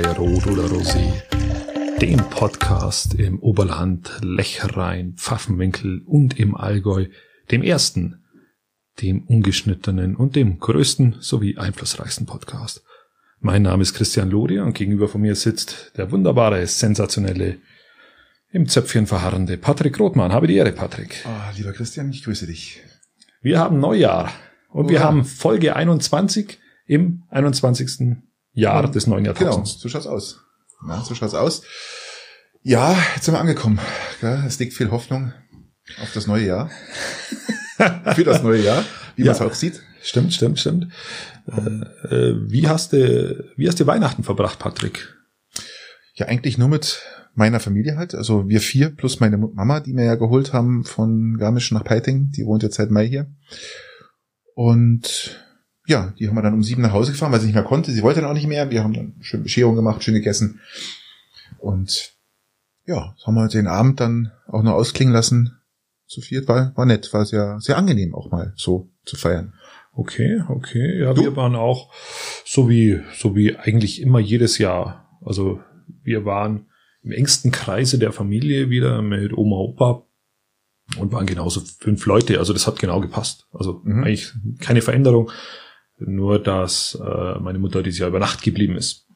[0.00, 1.12] Bei Rot oder Rosé,
[2.00, 7.06] dem Podcast im Oberland, Lechrein, Pfaffenwinkel und im Allgäu,
[7.50, 8.22] dem ersten,
[9.02, 12.84] dem ungeschnittenen und dem größten sowie einflussreichsten Podcast.
[13.40, 17.56] Mein Name ist Christian Lodi und gegenüber von mir sitzt der wunderbare, sensationelle,
[18.52, 20.32] im Zöpfchen verharrende Patrick Rothmann.
[20.32, 21.26] Habe die Ehre, Patrick.
[21.26, 22.80] Ah, lieber Christian, ich grüße dich.
[23.42, 24.30] Wir haben Neujahr
[24.68, 28.27] und wir haben Folge 21 im 21.
[28.58, 29.80] Jahr des neuen Genau, Jahrtausends.
[29.80, 30.40] so schaut's aus.
[30.86, 31.62] Ja, so schaut's aus.
[32.62, 33.78] Ja, jetzt sind wir angekommen.
[34.20, 34.42] Gell?
[34.46, 35.32] Es liegt viel Hoffnung
[36.02, 36.70] auf das neue Jahr.
[38.14, 38.84] Für das neue Jahr,
[39.16, 39.32] wie Ja.
[39.32, 39.80] man es auch sieht.
[40.02, 40.88] Stimmt, stimmt, stimmt.
[41.46, 45.14] Äh, äh, wie hast du, wie hast du Weihnachten verbracht, Patrick?
[46.14, 47.00] Ja, eigentlich nur mit
[47.34, 48.14] meiner Familie halt.
[48.14, 52.30] Also wir vier plus meine Mama, die wir ja geholt haben von Garmisch nach Peiting.
[52.32, 53.30] Die wohnt jetzt seit Mai hier.
[54.54, 55.38] Und
[55.88, 57.90] ja, die haben wir dann um sieben nach Hause gefahren, weil sie nicht mehr konnte.
[57.92, 58.70] Sie wollte dann auch nicht mehr.
[58.70, 60.60] Wir haben dann schön Bescherung gemacht, schön gegessen.
[61.58, 62.14] Und
[62.86, 65.54] ja, das haben wir den Abend dann auch noch ausklingen lassen.
[66.06, 69.52] Zu viert war, war nett, war sehr, sehr angenehm auch mal so zu feiern.
[69.92, 71.00] Okay, okay.
[71.00, 71.22] Ja, Du?
[71.22, 71.92] wir waren auch
[72.46, 75.08] so wie, so wie eigentlich immer jedes Jahr.
[75.22, 75.60] Also
[76.02, 76.66] wir waren
[77.02, 80.02] im engsten Kreise der Familie wieder mit Oma, Opa
[80.98, 82.38] und waren genauso fünf Leute.
[82.38, 83.46] Also das hat genau gepasst.
[83.52, 84.04] Also Mhm.
[84.04, 85.30] eigentlich keine Veränderung.
[86.00, 89.06] Nur, dass äh, meine Mutter dieses Jahr über Nacht geblieben ist.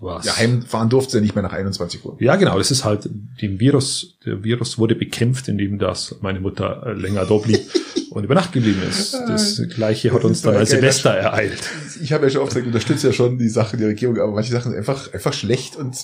[0.00, 0.26] Was?
[0.26, 2.16] Ja, heimfahren durfte sie nicht mehr nach 21 Uhr.
[2.20, 3.08] Ja, genau, das ist halt
[3.40, 7.60] dem Virus, der Virus wurde bekämpft, indem das meine Mutter äh, länger da blieb
[8.10, 9.14] und über Nacht geblieben ist.
[9.14, 10.70] Das gleiche hat uns dann als.
[10.70, 11.62] Silvester ereilt.
[12.02, 14.32] Ich habe ja schon oft gesagt, ich unterstütze ja schon die Sachen der Regierung, aber
[14.32, 15.96] manche Sachen sind einfach, einfach schlecht und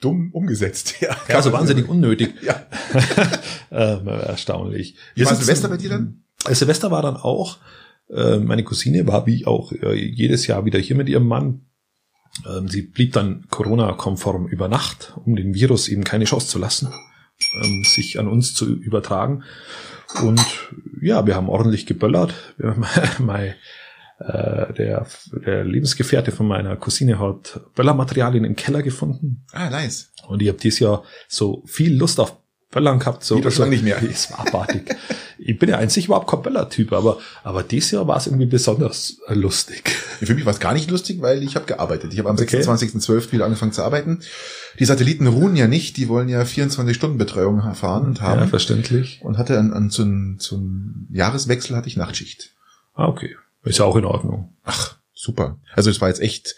[0.00, 0.94] dumm umgesetzt.
[1.00, 2.34] Ja, Ja, so wahnsinnig unnötig.
[2.42, 2.66] Ja.
[3.70, 4.96] ähm, erstaunlich.
[5.14, 6.24] Wie war Silvester bei dir dann?
[6.48, 7.58] Silvester war dann auch,
[8.08, 11.66] meine Cousine war wie auch äh, jedes Jahr wieder hier mit ihrem Mann.
[12.46, 16.92] Ähm, sie blieb dann Corona-konform über Nacht, um den Virus eben keine Chance zu lassen,
[17.62, 19.44] ähm, sich an uns zu übertragen.
[20.22, 20.40] Und
[21.00, 22.34] ja, wir haben ordentlich geböllert.
[23.18, 23.54] Mein,
[24.18, 25.06] äh, der,
[25.44, 29.44] der Lebensgefährte von meiner Cousine hat Böllermaterialien im Keller gefunden.
[29.52, 30.12] Ah, nice.
[30.26, 32.36] Und ich habe dieses Jahr so viel Lust auf
[32.70, 33.24] Böllern gehabt.
[33.24, 34.02] So, Wie doch schon so, nicht mehr.
[34.10, 34.94] Es war abartig.
[35.38, 39.18] ich bin ja einzig überhaupt kein Böller-Typ, aber, aber dieses Jahr war es irgendwie besonders
[39.26, 39.88] äh, lustig.
[40.22, 42.12] Für mich war es gar nicht lustig, weil ich habe gearbeitet.
[42.12, 42.58] Ich habe am Okay.
[42.60, 43.32] 26.12.
[43.32, 44.20] wieder angefangen zu arbeiten.
[44.78, 48.40] Die Satelliten ruhen ja nicht, die wollen ja 24-Stunden-Betreuung erfahren und haben.
[48.40, 49.20] Ja, verständlich.
[49.22, 52.52] und hatte an, an zum, zum Jahreswechsel hatte ich Nachtschicht.
[52.94, 53.34] Ah, okay.
[53.64, 54.52] Ist ja auch in Ordnung.
[54.64, 55.58] Ach, super.
[55.74, 56.54] Also es war jetzt echt,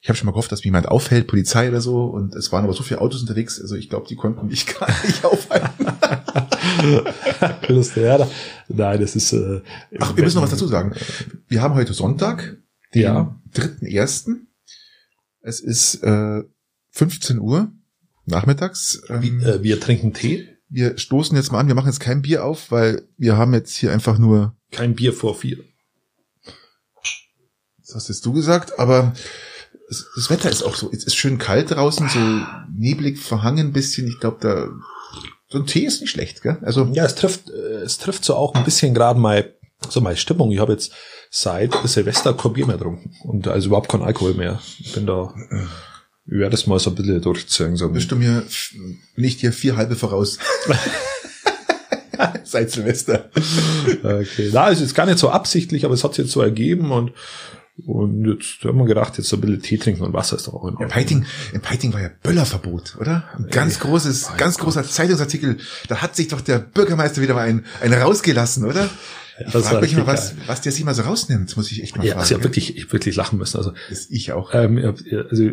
[0.00, 2.64] ich habe schon mal gehofft, dass mich jemand aufhält, Polizei oder so, und es waren
[2.64, 5.86] aber so viele Autos unterwegs, also ich glaube, die konnten mich gar nicht aufhalten.
[7.68, 8.28] Lustig, ja.
[8.68, 9.32] Nein, das ist.
[9.32, 9.62] Äh,
[10.00, 10.94] Ach, wir müssen noch was dazu sagen.
[11.48, 12.56] Wir haben heute Sonntag,
[12.94, 13.40] den Ja.
[13.54, 14.36] 3.1.
[15.40, 16.42] Es ist äh,
[16.90, 17.72] 15 Uhr
[18.26, 19.02] nachmittags.
[19.08, 22.44] Ähm, Äh, wir trinken Tee, wir stoßen jetzt mal an, wir machen jetzt kein Bier
[22.44, 25.58] auf, weil wir haben jetzt hier einfach nur, kein Bier vor vier.
[27.92, 29.12] Das hast jetzt du gesagt, aber
[29.88, 32.18] es, das Wetter ist auch so, es ist schön kalt draußen, so
[32.74, 34.08] neblig verhangen ein bisschen.
[34.08, 34.68] Ich glaube, da
[35.48, 36.58] so ein Tee ist nicht schlecht, gell?
[36.62, 39.54] Also Ja, es trifft, äh, es trifft so auch ein bisschen gerade mal
[39.90, 40.50] so meine Stimmung.
[40.50, 40.92] Ich habe jetzt
[41.30, 44.60] seit Silvester kein Bier mehr getrunken und also überhaupt kein Alkohol mehr.
[44.78, 45.34] Ich bin da,
[46.26, 47.76] ich werde das mal so ein bisschen durchziehen.
[47.76, 47.90] So.
[47.90, 48.44] bist du mir
[49.16, 50.38] nicht hier vier halbe voraus.
[52.44, 53.30] Seit Silvester.
[54.02, 54.50] Okay.
[54.52, 57.12] Na, es ist gar nicht so absichtlich, aber es hat sich jetzt so ergeben und
[57.86, 60.54] und jetzt haben wir gedacht, jetzt so ein bisschen Tee trinken und Wasser ist doch
[60.54, 60.90] auch in In Ordnung.
[60.90, 63.24] Peiting, in Peiting war ja Böllerverbot, oder?
[63.36, 65.56] Ein ganz großes, ganz großer Zeitungsartikel.
[65.88, 68.88] Da hat sich doch der Bürgermeister wieder mal einen, einen rausgelassen, oder?
[69.44, 71.96] Ich das frage mich mal, was, was der sich mal so rausnimmt, muss ich echt
[71.96, 72.20] mal Ja, fragen.
[72.20, 73.56] also ich habe wirklich, ich wirklich lachen müssen.
[73.56, 74.52] Also Das ich auch.
[74.54, 74.92] Ähm, ja,
[75.30, 75.50] also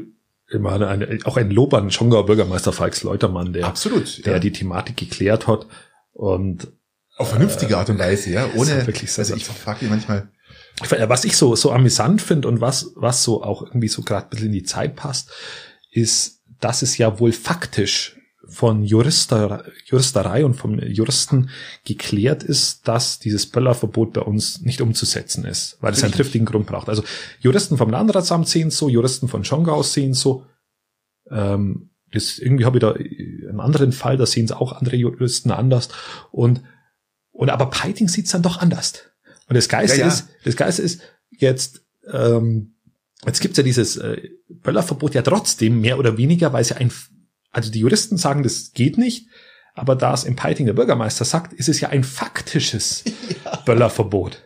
[0.49, 4.25] immer eine, eine, auch ein Lob an Schongauer Bürgermeister Falks Leutermann, der, Absolut.
[4.25, 4.39] der ja.
[4.39, 5.65] die Thematik geklärt hat.
[6.11, 6.67] Und
[7.17, 8.47] Auf vernünftige Art und Weise, ja.
[8.55, 10.29] Ohne, wirklich also ich frage mich manchmal,
[10.89, 14.29] was ich so, so amüsant finde und was, was so auch irgendwie so gerade ein
[14.29, 15.31] bisschen in die Zeit passt,
[15.91, 18.19] ist, dass es ja wohl faktisch
[18.49, 21.49] von Jurister, Juristerei und vom Juristen
[21.85, 26.65] geklärt ist, dass dieses Böllerverbot bei uns nicht umzusetzen ist, weil es einen triftigen Grund
[26.65, 26.89] braucht.
[26.89, 27.03] Also
[27.39, 30.45] Juristen vom Landratsamt sehen es so, Juristen von Schongau sehen es so.
[31.29, 35.51] Ähm, das, irgendwie habe ich da einen anderen Fall, da sehen es auch andere Juristen
[35.51, 35.89] anders.
[36.31, 36.63] Und,
[37.31, 39.08] und aber Peiting sieht es dann doch anders.
[39.49, 40.13] Und das Geiste Ja, ja.
[40.13, 41.01] ist, das Geiste ist
[41.31, 42.75] jetzt, ähm,
[43.25, 46.91] jetzt gibt's ja dieses äh, Böllerverbot ja trotzdem mehr oder weniger, weil es ja ein,
[47.51, 49.27] also die Juristen sagen, das geht nicht,
[49.73, 53.03] aber da es im Peiting der Bürgermeister sagt, ist es ja ein faktisches
[53.65, 54.43] Böllerverbot.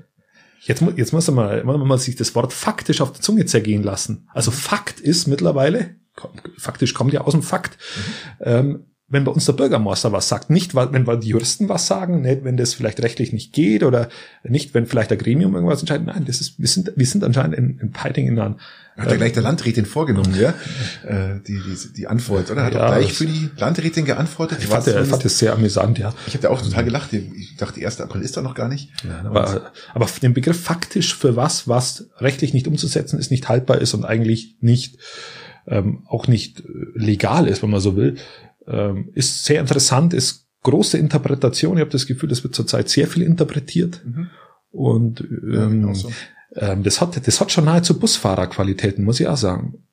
[0.62, 3.46] Jetzt, jetzt muss man mal, muss man mal sich das Wort faktisch auf der Zunge
[3.46, 4.30] zergehen lassen.
[4.34, 5.98] Also Fakt ist mittlerweile,
[6.58, 7.78] faktisch kommt ja aus dem Fakt,
[8.40, 8.46] mhm.
[8.46, 12.44] ähm, wenn bei uns der Bürgermeister was sagt, nicht wenn die Juristen was sagen, nicht
[12.44, 14.10] wenn das vielleicht rechtlich nicht geht oder
[14.44, 16.08] nicht, wenn vielleicht der Gremium irgendwas entscheidet.
[16.08, 18.56] Nein, das ist, wir sind, wir sind anscheinend in, in Peiting in einem
[18.98, 20.54] hat ja gleich der Landrätin vorgenommen, ja?
[21.04, 22.64] Äh, die, die, die Antwort, oder?
[22.64, 24.60] Hat ja, er gleich für die Landrätin geantwortet?
[24.62, 26.14] Ich fand, der, fand das sehr amüsant, ja.
[26.28, 27.12] Ich habe da auch total gelacht.
[27.12, 28.02] Ich dachte, 1.
[28.02, 28.92] April ist da noch gar nicht.
[29.04, 33.80] Ja, aber, aber den Begriff faktisch für was, was rechtlich nicht umzusetzen ist, nicht haltbar
[33.80, 35.00] ist und eigentlich nicht,
[35.66, 36.62] ähm, auch nicht
[36.94, 38.18] legal ist, wenn man so will,
[38.68, 41.78] ähm, ist sehr interessant, ist große Interpretation.
[41.78, 44.02] Ich habe das Gefühl, das wird zurzeit sehr viel interpretiert.
[44.06, 44.30] Mhm.
[44.72, 46.12] Und ähm, ja, so.
[46.56, 49.76] ähm, das hat das hat schon nahezu Busfahrerqualitäten, muss ich auch sagen.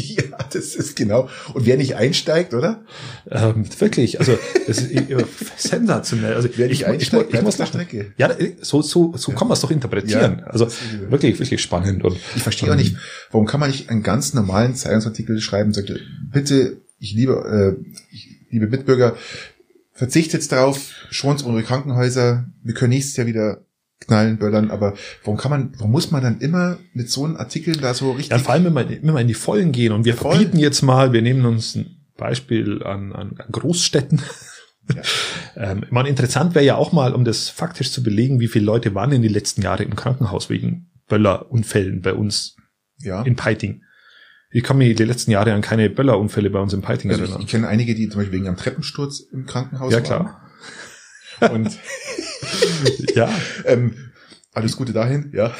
[0.00, 1.28] Ja, das ist genau.
[1.54, 2.84] Und wer nicht einsteigt, oder?
[3.28, 4.38] Ähm, wirklich, also
[4.68, 5.24] das ist äh,
[5.56, 6.34] sensationell.
[6.34, 8.12] Also wer nicht ich, einsteigt, ich, ich muss nach Strecke.
[8.16, 8.30] Ja,
[8.60, 9.36] so so so ja.
[9.36, 10.38] kann man es doch interpretieren.
[10.38, 10.68] Ja, also
[11.08, 12.04] wirklich wirklich spannend.
[12.04, 12.96] Und ich verstehe auch nicht,
[13.32, 15.92] warum kann man nicht einen ganz normalen Zeitungsartikel schreiben, und sagt
[16.32, 19.16] bitte ich liebe, äh, ich liebe Mitbürger,
[19.92, 23.64] verzichtet drauf, schont unsere Krankenhäuser, wir können nächstes Jahr wieder
[24.00, 27.76] knallen, böllern, aber warum kann man, warum muss man dann immer mit so einem Artikel
[27.76, 28.30] da so richtig...
[28.30, 30.36] Ja, vor allem, wenn wir, wenn wir in die Vollen gehen und wir Voll.
[30.36, 34.22] verbieten jetzt mal, wir nehmen uns ein Beispiel an, an, an Großstädten,
[34.94, 35.02] ja.
[35.56, 38.94] ähm, man, interessant wäre ja auch mal, um das faktisch zu belegen, wie viele Leute
[38.94, 42.56] waren in die letzten Jahre im Krankenhaus wegen Böllerunfällen bei uns
[42.98, 43.22] ja.
[43.22, 43.82] in Peiting.
[44.50, 47.40] Ich kann mich die letzten Jahre an keine Böllerunfälle bei uns im Peiting also erinnern.
[47.40, 50.04] Ich, ich kenne einige, die zum Beispiel wegen einem Treppensturz im Krankenhaus ja, waren.
[50.04, 50.40] Ja,
[51.38, 51.52] klar.
[51.52, 51.78] Und
[53.14, 53.30] ja,
[53.64, 53.94] ähm,
[54.52, 55.54] alles Gute dahin, ja.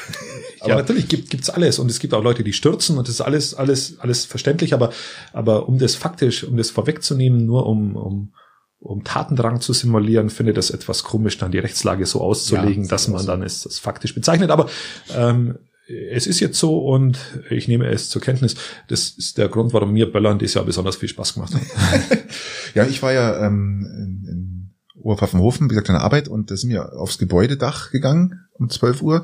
[0.60, 3.16] Aber ja, natürlich gibt gibt's alles und es gibt auch Leute, die stürzen und das
[3.16, 4.92] ist alles alles alles verständlich, aber
[5.32, 8.32] aber um das faktisch, um das vorwegzunehmen, nur um um
[8.80, 13.06] um Tatendrang zu simulieren, finde das etwas komisch, dann die Rechtslage so auszulegen, ja, das
[13.06, 14.50] dass man dann es das faktisch bezeichnet.
[14.50, 14.68] Aber
[15.14, 15.58] ähm,
[15.88, 17.18] es ist jetzt so und
[17.50, 18.56] ich nehme es zur Kenntnis.
[18.88, 21.62] Das ist der Grund, warum mir Böllern dieses Jahr besonders viel Spaß gemacht hat.
[22.74, 26.56] ja, ich war ja ähm, in, in Oberpfaffenhofen, wie gesagt, in der Arbeit und da
[26.56, 29.22] sind wir aufs Gebäudedach gegangen um 12 Uhr.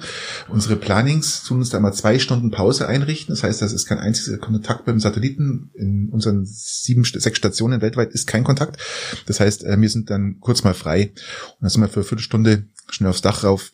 [0.48, 3.34] Unsere Planings tun uns da mal zwei Stunden Pause einrichten.
[3.34, 5.70] Das heißt, das ist kein einziger Kontakt beim Satelliten.
[5.74, 8.80] In unseren sieben, sechs Stationen weltweit ist kein Kontakt.
[9.26, 11.12] Das heißt, äh, wir sind dann kurz mal frei
[11.56, 13.72] und dann sind wir für eine Viertelstunde schnell aufs Dach rauf,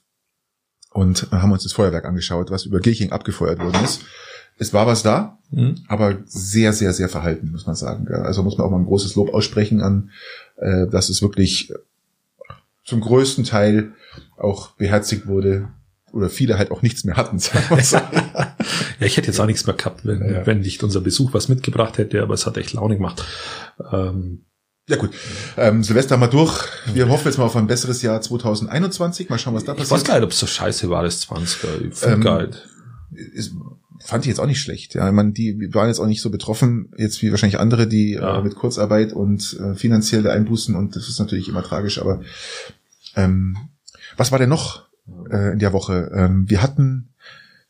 [0.91, 4.03] und haben uns das Feuerwerk angeschaut, was über Gilching abgefeuert worden ist.
[4.59, 5.77] Es war was da, mhm.
[5.89, 8.09] aber sehr, sehr, sehr verhalten, muss man sagen.
[8.09, 10.11] Also muss man auch mal ein großes Lob aussprechen an,
[10.57, 11.73] äh, dass es wirklich
[12.85, 13.93] zum größten Teil
[14.37, 15.69] auch beherzigt wurde
[16.13, 17.39] oder viele halt auch nichts mehr hatten.
[17.91, 18.11] ja,
[19.01, 20.47] ich hätte jetzt auch nichts mehr gehabt, wenn, ja.
[20.47, 23.25] wenn nicht unser Besuch was mitgebracht hätte, aber es hat echt Laune gemacht.
[23.93, 24.45] Ähm,
[24.91, 25.11] ja gut,
[25.57, 26.65] ähm, Silvester mal durch.
[26.93, 29.29] Wir hoffen jetzt mal auf ein besseres Jahr 2021.
[29.29, 29.87] Mal schauen, was da passiert.
[29.87, 31.91] Ich weiß gar nicht, ob es so scheiße war, das 20er.
[31.91, 32.51] Ich ähm, geil.
[33.13, 33.53] Ist,
[34.01, 34.95] fand ich jetzt auch nicht schlecht.
[34.95, 38.15] Ja, ich meine, die waren jetzt auch nicht so betroffen, jetzt wie wahrscheinlich andere, die
[38.15, 38.39] äh, ja.
[38.39, 42.21] äh, mit Kurzarbeit und äh, finanzielle Einbußen und das ist natürlich immer tragisch, aber
[43.15, 43.57] ähm,
[44.17, 44.87] was war denn noch
[45.31, 46.11] äh, in der Woche?
[46.15, 47.15] Ähm, wir hatten,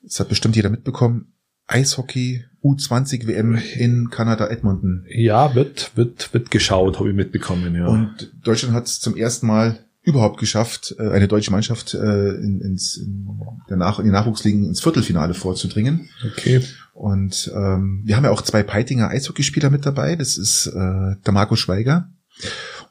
[0.02, 1.29] das hat bestimmt jeder mitbekommen,
[1.70, 5.06] Eishockey U20 WM in Kanada Edmonton.
[5.08, 7.86] Ja, wird wird wird geschaut, habe ich mitbekommen, ja.
[7.86, 12.60] Und Deutschland hat es zum ersten Mal überhaupt geschafft, äh, eine deutsche Mannschaft äh, in,
[12.60, 13.28] ins, in,
[13.68, 16.08] der Nach in die Nachwuchsligen ins Viertelfinale vorzudringen.
[16.32, 16.62] Okay.
[16.92, 20.16] Und ähm, wir haben ja auch zwei Peitinger Eishockeyspieler mit dabei.
[20.16, 22.10] Das ist äh, der Marco Schweiger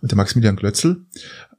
[0.02, 1.06] und der Maximilian Glötzl.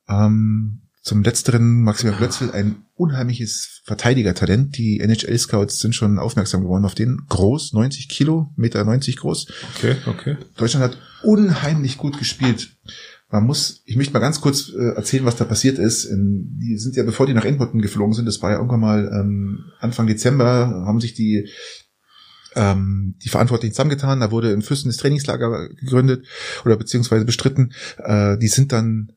[0.09, 4.77] Ähm, zum letzteren Maximilian Glötzl ein unheimliches Verteidigertalent.
[4.77, 7.23] Die NHL-Scouts sind schon aufmerksam geworden auf den.
[7.29, 9.47] Groß, 90 Kilo, Meter 90 groß.
[9.75, 10.37] Okay, okay.
[10.57, 12.77] Deutschland hat unheimlich gut gespielt.
[13.31, 16.05] Man muss, ich möchte mal ganz kurz äh, erzählen, was da passiert ist.
[16.05, 19.11] In, die sind ja, bevor die nach Edmonton geflogen sind, das war ja irgendwann mal
[19.13, 21.49] ähm, Anfang Dezember, haben sich die
[22.57, 24.21] ähm, die Verantwortlichen zusammengetan.
[24.21, 26.27] Da wurde in Füssen das Trainingslager gegründet
[26.65, 27.73] oder beziehungsweise bestritten.
[27.99, 29.13] Äh, die sind dann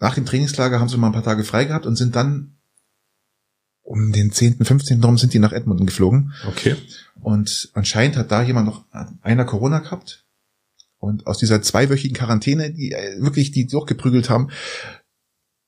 [0.00, 2.56] nach dem Trainingslager haben sie mal ein paar Tage frei gehabt und sind dann
[3.82, 5.02] um den 10., 15.
[5.02, 6.32] rum sind die nach Edmonton geflogen.
[6.46, 6.76] Okay.
[7.20, 8.84] Und anscheinend hat da jemand noch
[9.20, 10.26] einer Corona gehabt.
[10.98, 14.50] Und aus dieser zweiwöchigen Quarantäne, die äh, wirklich die durchgeprügelt haben,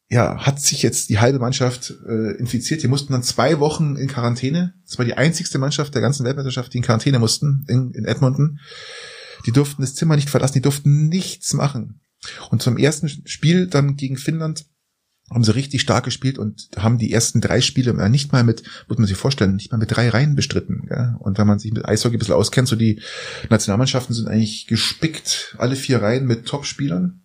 [0.08, 2.82] ja, hat sich jetzt die halbe Mannschaft äh, infiziert.
[2.82, 4.74] Die mussten dann zwei Wochen in Quarantäne.
[4.86, 8.60] Das war die einzigste Mannschaft der ganzen Weltmeisterschaft, die in Quarantäne mussten in, in Edmonton.
[9.46, 12.00] Die durften das Zimmer nicht verlassen, die durften nichts machen.
[12.50, 14.66] Und zum ersten Spiel dann gegen Finnland
[15.30, 18.98] haben sie richtig stark gespielt und haben die ersten drei Spiele nicht mal mit, muss
[18.98, 20.84] man sich vorstellen, nicht mal mit drei Reihen bestritten.
[20.88, 21.14] Gell?
[21.20, 23.00] Und wenn man sich mit Eishockey ein bisschen auskennt, so die
[23.48, 27.22] Nationalmannschaften sind eigentlich gespickt, alle vier Reihen mit Top-Spielern.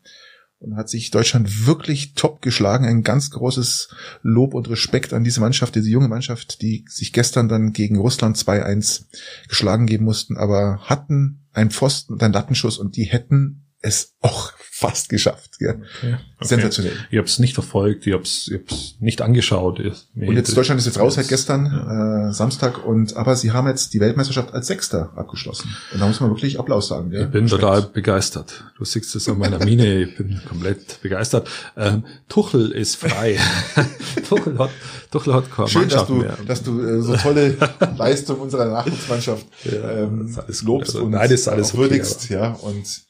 [0.59, 2.85] und hat sich Deutschland wirklich top geschlagen.
[2.85, 3.89] Ein ganz großes
[4.23, 8.37] Lob und Respekt an diese Mannschaft, diese junge Mannschaft, die sich gestern dann gegen Russland
[8.37, 9.05] 2-1
[9.47, 14.51] geschlagen geben mussten, aber hatten einen Pfosten und einen Lattenschuss und die hätten es auch
[14.71, 15.55] fast geschafft.
[15.59, 15.71] Ja.
[15.71, 16.17] Okay, okay.
[16.41, 16.93] Sensationell.
[17.09, 18.51] Ich habe es nicht verfolgt, ich habe es
[18.99, 19.81] nicht angeschaut.
[20.13, 22.29] Nee, und jetzt Deutschland ist jetzt raus seit gestern, ja.
[22.29, 25.75] äh, Samstag, und aber sie haben jetzt die Weltmeisterschaft als Sechster abgeschlossen.
[25.93, 27.11] Und da muss man wirklich Applaus sagen.
[27.11, 27.21] Ja.
[27.21, 27.61] Ich bin Respekt.
[27.61, 28.65] total begeistert.
[28.77, 31.49] Du siehst es an meiner Miene, ich bin komplett begeistert.
[31.75, 33.39] Ähm, Tuchel ist frei.
[34.29, 34.69] Tuchel hat,
[35.09, 36.37] Tuchel hat keine Schön, Mannschaft dass du, mehr.
[36.45, 37.57] dass du äh, so tolle
[37.97, 42.25] Leistung unserer Nachwuchsmannschaft ähm, lobst also, und nein, ist alles würdigst.
[42.25, 43.06] Okay, ja, und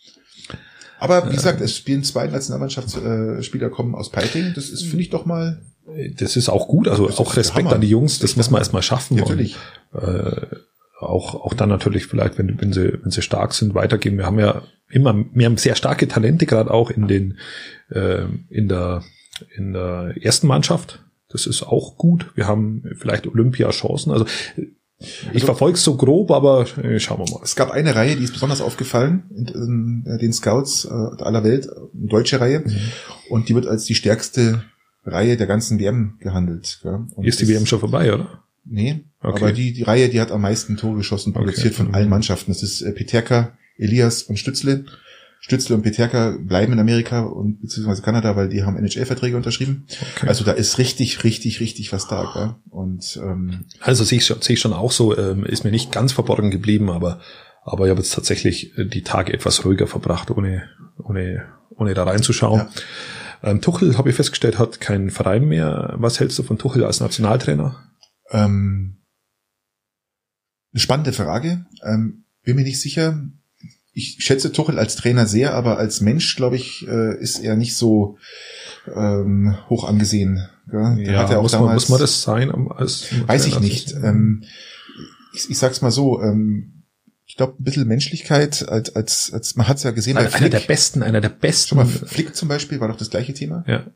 [0.99, 4.53] aber wie gesagt, es spielen zwei Nationalmannschaftsspieler kommen aus Peiting.
[4.55, 5.61] Das ist, finde ich doch mal.
[6.15, 6.87] Das ist auch gut.
[6.87, 8.19] Also auch Respekt an die Jungs.
[8.19, 9.17] Das, muss man erstmal schaffen.
[9.17, 9.55] Natürlich.
[9.91, 10.47] Und, äh,
[10.99, 14.17] auch, auch dann natürlich vielleicht, wenn, wenn sie, wenn sie stark sind, weitergehen.
[14.17, 17.37] Wir haben ja immer, wir haben sehr starke Talente, gerade auch in den,
[17.89, 19.03] äh, in der,
[19.55, 21.03] in der ersten Mannschaft.
[21.29, 22.31] Das ist auch gut.
[22.35, 24.11] Wir haben vielleicht Olympia-Chancen.
[24.11, 24.25] Also
[24.99, 27.41] ich also, verfolge so grob, aber äh, schauen wir mal.
[27.43, 31.43] Es gab eine Reihe, die ist besonders aufgefallen in, in, in den Scouts äh, aller
[31.43, 32.77] Welt, eine deutsche Reihe, mhm.
[33.29, 34.63] und die wird als die stärkste
[35.05, 36.81] Reihe der ganzen WM gehandelt.
[36.83, 37.05] Ja.
[37.21, 38.43] ist die WM schon vorbei, oder?
[38.65, 39.43] Nee, okay.
[39.43, 41.83] aber die, die Reihe, die hat am meisten Tore geschossen, produziert okay.
[41.83, 42.51] von allen Mannschaften.
[42.51, 44.85] Das ist äh, Peterka, Elias und Stützle.
[45.39, 49.85] Stützle und Peterka bleiben in Amerika und beziehungsweise Kanada, weil die haben NHL-Verträge unterschrieben.
[50.15, 50.27] Okay.
[50.27, 52.31] Also da ist richtig, richtig, richtig was da.
[52.33, 52.55] Gell?
[52.69, 55.91] Und ähm, also sehe ich, schon, sehe ich schon auch so, ähm, ist mir nicht
[55.91, 57.19] ganz verborgen geblieben, aber
[57.63, 60.63] aber ich habe jetzt tatsächlich äh, die Tage etwas ruhiger verbracht, ohne
[61.03, 62.59] ohne ohne da reinzuschauen.
[62.59, 62.69] Ja.
[63.43, 65.93] Ähm, Tuchel, habe ich festgestellt, hat keinen Verein mehr.
[65.97, 67.75] Was hältst du von Tuchel als Nationaltrainer?
[68.31, 68.97] Ähm,
[70.73, 71.65] eine spannende Frage.
[71.83, 73.21] Ähm, bin mir nicht sicher
[73.97, 77.75] ich schätze Tuchel als Trainer sehr, aber als Mensch, glaube ich, äh, ist er nicht
[77.75, 78.19] so
[78.95, 80.47] ähm, hoch angesehen.
[80.69, 80.99] Gell?
[80.99, 82.71] Ja, hat er auch muss, damals, man, muss man das sein?
[82.71, 83.93] Als weiß ich nicht.
[83.93, 84.43] Ähm,
[85.33, 86.83] ich, ich sag's mal so, ähm,
[87.25, 90.15] ich glaube, ein bisschen Menschlichkeit, als, als, als man hat's ja gesehen.
[90.15, 91.69] Einer, einer der besten, einer der besten.
[91.69, 93.65] Schon mal, Flick zum Beispiel war doch das gleiche Thema.
[93.65, 93.87] Ja.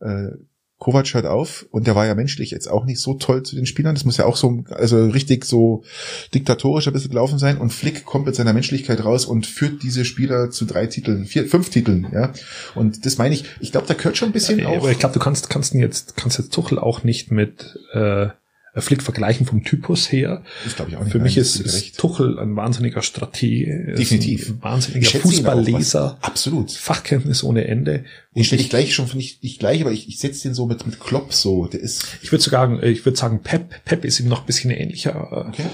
[0.00, 0.32] Äh,
[0.80, 3.66] Kovac hört auf und der war ja menschlich jetzt auch nicht so toll zu den
[3.66, 3.94] Spielern.
[3.94, 5.84] Das muss ja auch so, also richtig so
[6.32, 7.58] diktatorisch ein bisschen gelaufen sein.
[7.58, 11.46] Und Flick kommt mit seiner Menschlichkeit raus und führt diese Spieler zu drei Titeln, vier,
[11.46, 12.32] fünf Titeln, ja.
[12.74, 14.78] Und das meine ich, ich glaube, da gehört schon ein bisschen ja, auch.
[14.78, 18.28] Aber ich glaube, du kannst, kannst jetzt, kannst jetzt Tuchel auch nicht mit, äh,
[18.76, 20.44] Flick vergleichen vom Typus her.
[20.64, 21.12] Das glaube ich auch nicht.
[21.12, 23.94] Für mich ist, ist Tuchel ein wahnsinniger Stratege.
[23.96, 24.50] Definitiv.
[24.50, 26.18] Ein wahnsinniger Fußballleser.
[26.20, 26.70] Absolut.
[26.70, 28.04] Fachkenntnis ohne Ende.
[28.36, 30.66] Den stelle ich gleich schon, finde ich nicht gleich, aber ich, ich setze den so
[30.66, 31.66] mit, mit Klopp so.
[31.66, 32.06] Der ist.
[32.22, 33.84] Ich würde sagen, ich würde sagen, Pep.
[33.84, 35.48] Pep ist ihm noch ein bisschen ähnlicher.
[35.48, 35.66] Okay.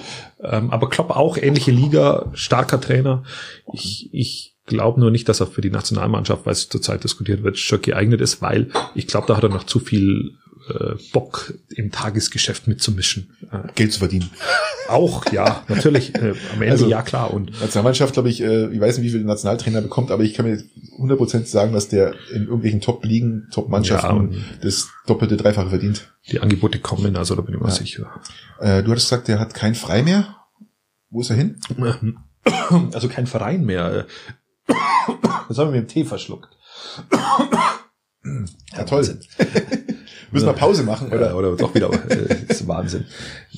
[0.43, 3.25] Ähm, aber Klopp auch ähnliche Liga, starker Trainer.
[3.73, 7.59] Ich, ich glaube nur nicht, dass er für die Nationalmannschaft, weil es zurzeit diskutiert wird,
[7.59, 10.33] schon geeignet ist, weil ich glaube, da hat er noch zu viel
[10.69, 13.37] äh, Bock im Tagesgeschäft mitzumischen.
[13.51, 14.31] Äh, Geld zu verdienen.
[14.89, 16.15] Auch, ja, natürlich.
[16.15, 17.33] Äh, am Ende also, ja klar.
[17.33, 20.35] Und Nationalmannschaft, glaube ich, äh, ich weiß nicht, wie viel der Nationaltrainer bekommt, aber ich
[20.35, 20.63] kann mir
[20.99, 26.13] 100% sagen, dass der in irgendwelchen Top-Ligen, Top-Mannschaften ja, das doppelte, dreifache verdient.
[26.31, 27.75] Die Angebote kommen, also da bin ich mir ja.
[27.75, 28.21] sicher.
[28.61, 30.37] Äh, du hattest gesagt, der hat kein Frei mehr.
[31.11, 31.61] Wo ist er hin?
[32.93, 34.07] Also kein Verein mehr.
[35.49, 36.57] Das haben wir mit dem Tee verschluckt.
[38.73, 39.05] Ja, toll.
[40.31, 41.29] Müssen wir Pause machen, oder?
[41.29, 41.91] Ja, oder doch wieder.
[42.49, 43.05] Das ist Wahnsinn.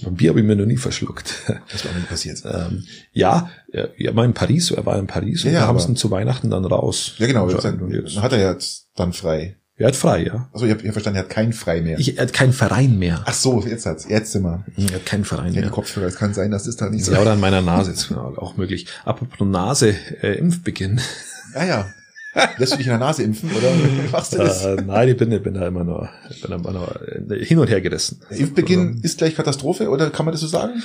[0.04, 1.34] Ein Bier habe ich mir noch nie verschluckt.
[1.70, 2.42] Das war mir passiert.
[2.44, 5.94] Ähm, ja, er war in Paris, er war in Paris ja, und ja, haben es
[5.94, 7.14] zu Weihnachten dann raus.
[7.18, 7.48] Ja, genau.
[7.48, 8.56] Dann, dann hat er ja
[8.96, 9.56] dann frei.
[9.80, 10.48] Er hat frei, ja.
[10.52, 12.00] Also ich habe hab verstanden, er hat keinen frei mehr.
[12.00, 13.22] Ich, er hat keinen Verein mehr.
[13.24, 14.64] Ach so, jetzt hat's, jetzt immer.
[14.76, 15.70] Er hat keinen Verein ja, mehr.
[15.70, 17.12] Kopfhörer, es kann sein, dass das da nicht so.
[17.12, 18.88] Ja, oder an meiner Nase ist genau, auch möglich.
[19.04, 21.00] Apropos Nase, äh, Impfbeginn.
[21.54, 21.86] Ja, ja.
[22.58, 23.72] Lässt du dich in der Nase impfen oder
[24.12, 24.64] machst du das?
[24.64, 27.68] Äh, nein, ich bin, ich bin da immer nur, ich bin immer nur hin und
[27.68, 28.20] her gerissen.
[28.30, 30.82] Impfbeginn also, ist gleich Katastrophe oder kann man das so sagen?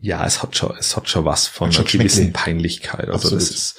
[0.00, 3.08] Ja, es hat schon, es hat schon was von einer gewissen Peinlichkeit.
[3.08, 3.40] Also Absolut.
[3.40, 3.78] das ist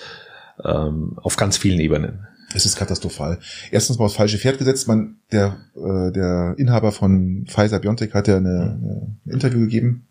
[0.64, 2.28] ähm, auf ganz vielen Ebenen.
[2.54, 3.40] Es ist katastrophal.
[3.72, 4.88] Erstens mal aufs falsche Pferd gesetzt.
[4.88, 10.08] Man, der, äh, der Inhaber von Pfizer Biontech hat ja eine, eine, ein Interview gegeben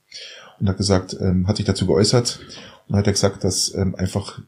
[0.60, 2.40] und hat gesagt, ähm, hat sich dazu geäußert
[2.88, 4.40] und hat er gesagt, dass ähm, einfach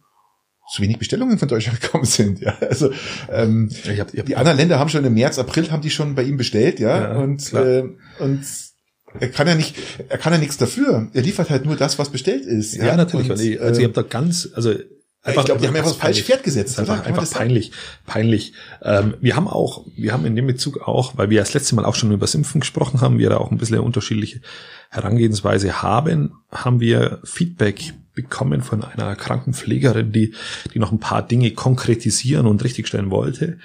[0.71, 2.41] zu wenig Bestellungen von Deutschland gekommen sind.
[2.41, 2.91] Ja, also
[3.31, 5.91] ähm, ich hab, ich hab, die anderen Länder haben schon im März, April haben die
[5.91, 7.85] schon bei ihm bestellt, ja, ja und äh,
[8.19, 8.41] und
[9.21, 9.77] er kann ja nicht,
[10.09, 11.09] er kann ja nichts dafür.
[11.15, 12.77] Er liefert halt nur das, was bestellt ist.
[12.77, 13.31] Ja, ja natürlich.
[13.31, 14.75] Und, ich, also ich habe da ganz, also
[15.29, 16.79] Einfach, ich glaube, die haben einfach das falsche Pferd gesetzt.
[16.79, 17.73] Einfach, einfach peinlich,
[18.07, 18.53] peinlich.
[18.83, 21.85] Ähm, wir haben auch, wir haben in dem Bezug auch, weil wir das letzte Mal
[21.85, 24.41] auch schon über Impfen gesprochen haben, wir da auch ein bisschen unterschiedliche
[24.91, 30.35] Herangehensweise haben, haben wir Feedback bekommen von einer Krankenpflegerin, die,
[30.75, 33.59] die noch ein paar Dinge konkretisieren und richtigstellen wollte.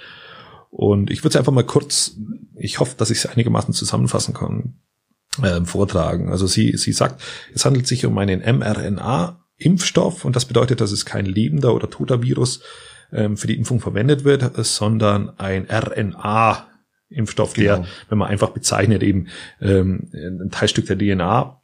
[0.70, 2.16] Und ich würde es einfach mal kurz,
[2.56, 4.76] ich hoffe, dass ich es einigermaßen zusammenfassen kann,
[5.42, 6.30] äh, vortragen.
[6.30, 7.22] Also sie, sie sagt,
[7.54, 12.22] es handelt sich um einen mRNA-Impfstoff und das bedeutet, dass es kein lebender oder toter
[12.22, 12.62] Virus
[13.12, 16.68] ähm, für die Impfung verwendet wird, sondern ein RNA
[17.10, 17.78] Impfstoff, genau.
[17.78, 19.28] der, wenn man einfach bezeichnet, eben
[19.62, 21.62] ähm, ein Teilstück der DNA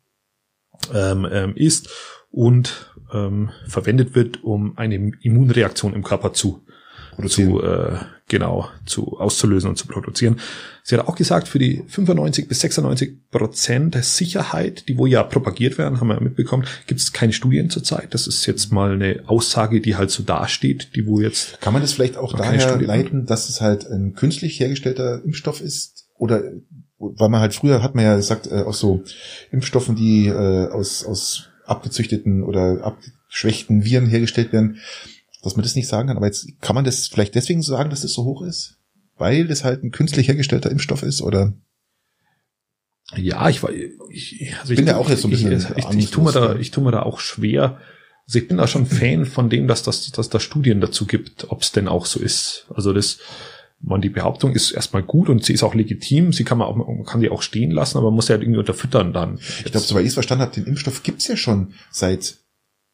[0.93, 1.89] ähm, ähm, ist
[2.31, 6.61] und ähm, verwendet wird, um eine Immunreaktion im Körper zu
[7.27, 7.97] zu äh,
[8.29, 10.39] genau zu auszulösen und zu produzieren.
[10.83, 15.23] Sie hat auch gesagt, für die 95 bis 96 Prozent der Sicherheit, die wo ja
[15.23, 18.13] propagiert werden, haben wir ja mitbekommen, gibt es keine Studien zurzeit.
[18.13, 21.59] Das ist jetzt mal eine Aussage, die halt so dasteht, die wo jetzt.
[21.59, 26.07] Kann man das vielleicht auch daher leiten, dass es halt ein künstlich hergestellter Impfstoff ist?
[26.15, 26.43] Oder
[26.97, 29.03] weil man halt früher hat man ja gesagt, äh, auch so
[29.51, 34.77] Impfstoffen, die äh, aus, aus abgezüchteten oder abgeschwächten Viren hergestellt werden,
[35.43, 36.17] dass man das nicht sagen kann.
[36.17, 38.77] Aber jetzt kann man das vielleicht deswegen sagen, dass das so hoch ist?
[39.17, 41.53] Weil das halt ein künstlich hergestellter Impfstoff ist, oder?
[43.15, 45.51] Ja, ich war, ich, also bin ich, ja auch jetzt so ein bisschen.
[45.51, 47.79] Ich, ich, ich, ich tue mir da, ich tue mir da auch schwer.
[48.27, 51.49] Also ich bin da schon Fan von dem, dass das, dass da Studien dazu gibt,
[51.49, 52.67] ob es denn auch so ist.
[52.73, 53.17] Also das,
[53.81, 56.33] man, die Behauptung ist erstmal gut und sie ist auch legitim.
[56.33, 58.43] Sie kann man auch, man kann die auch stehen lassen, aber man muss ja halt
[58.43, 59.39] irgendwie unterfüttern dann.
[59.63, 62.37] Ich glaube, soweit ich es verstanden habe, den Impfstoff gibt's ja schon seit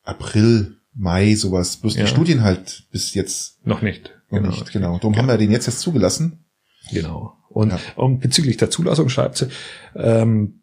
[0.04, 1.78] April Mai sowas.
[1.78, 2.04] Bloß ja.
[2.04, 4.12] die Studien halt bis jetzt noch nicht.
[4.30, 4.50] Noch genau.
[4.50, 4.98] nicht, genau.
[4.98, 5.20] Darum ja.
[5.20, 6.46] haben wir den jetzt erst zugelassen.
[6.92, 7.36] Genau.
[7.50, 7.80] Und, ja.
[7.96, 9.48] und bezüglich der Zulassung schreibt sie,
[9.96, 10.62] ähm,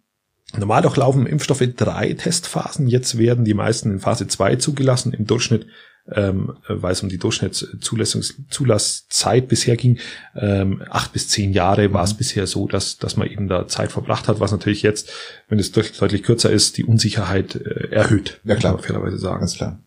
[0.57, 2.87] normal durchlaufen Impfstoffe drei Testphasen.
[2.87, 5.13] Jetzt werden die meisten in Phase zwei zugelassen.
[5.13, 5.67] Im Durchschnitt,
[6.11, 9.99] ähm, weil es um die Durchschnittszulasszeit bisher ging,
[10.35, 11.95] ähm, acht bis zehn Jahre mhm.
[11.95, 15.11] war es bisher so, dass, dass man eben da Zeit verbracht hat, was natürlich jetzt,
[15.49, 18.41] wenn es deutlich kürzer ist, die Unsicherheit äh, erhöht.
[18.45, 18.79] Ja klar.
[18.79, 19.41] fairerweise sagen.
[19.41, 19.79] Ganz klar.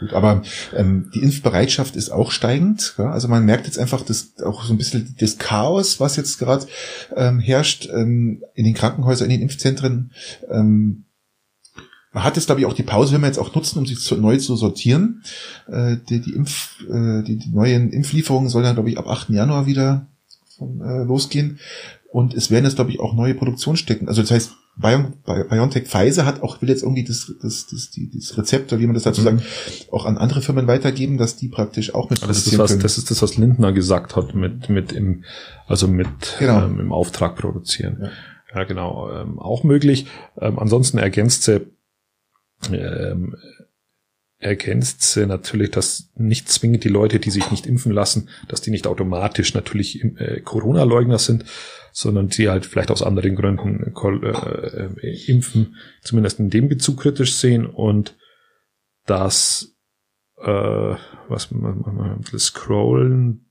[0.00, 0.42] Gut, aber
[0.76, 2.94] ähm, die Impfbereitschaft ist auch steigend.
[2.98, 3.10] Ja?
[3.10, 6.66] Also man merkt jetzt einfach dass auch so ein bisschen das Chaos, was jetzt gerade
[7.16, 10.12] ähm, herrscht ähm, in den Krankenhäusern, in den Impfzentren.
[10.48, 11.04] Ähm,
[12.18, 13.94] man hat jetzt, glaube ich, auch die Pause, wenn wir jetzt auch nutzen, um sie
[13.94, 15.22] zu, neu zu sortieren.
[15.68, 19.28] Äh, die, die, Impf, äh, die, die neuen Impflieferungen sollen dann, glaube ich, ab 8.
[19.28, 20.08] Januar wieder
[20.56, 21.60] von, äh, losgehen.
[22.10, 24.08] Und es werden jetzt, glaube ich, auch neue Produktionsstätten.
[24.08, 28.36] Also das heißt, BioNTech Pfizer hat auch, will jetzt irgendwie das, das, das, die, das
[28.36, 29.42] Rezept, oder wie man das dazu sagt, mhm.
[29.92, 32.82] auch an andere Firmen weitergeben, dass die praktisch auch mit das ist, was, können.
[32.82, 35.22] das ist das, was Lindner gesagt hat, mit, mit im,
[35.68, 36.08] also mit
[36.40, 36.64] genau.
[36.64, 37.98] ähm, im Auftrag produzieren.
[38.00, 38.10] Ja,
[38.56, 40.06] ja genau, ähm, auch möglich.
[40.40, 41.60] Ähm, ansonsten ergänzt sie,
[42.70, 43.36] ähm,
[44.38, 48.70] ergänzt sie natürlich, dass nicht zwingend die Leute, die sich nicht impfen lassen, dass die
[48.70, 51.44] nicht automatisch natürlich äh, Corona-Leugner sind,
[51.92, 57.34] sondern die halt vielleicht aus anderen Gründen äh, äh, impfen, zumindest in dem Bezug kritisch
[57.34, 58.16] sehen und
[59.06, 59.74] dass
[60.36, 60.94] äh,
[61.28, 61.48] was
[62.38, 63.44] scrollen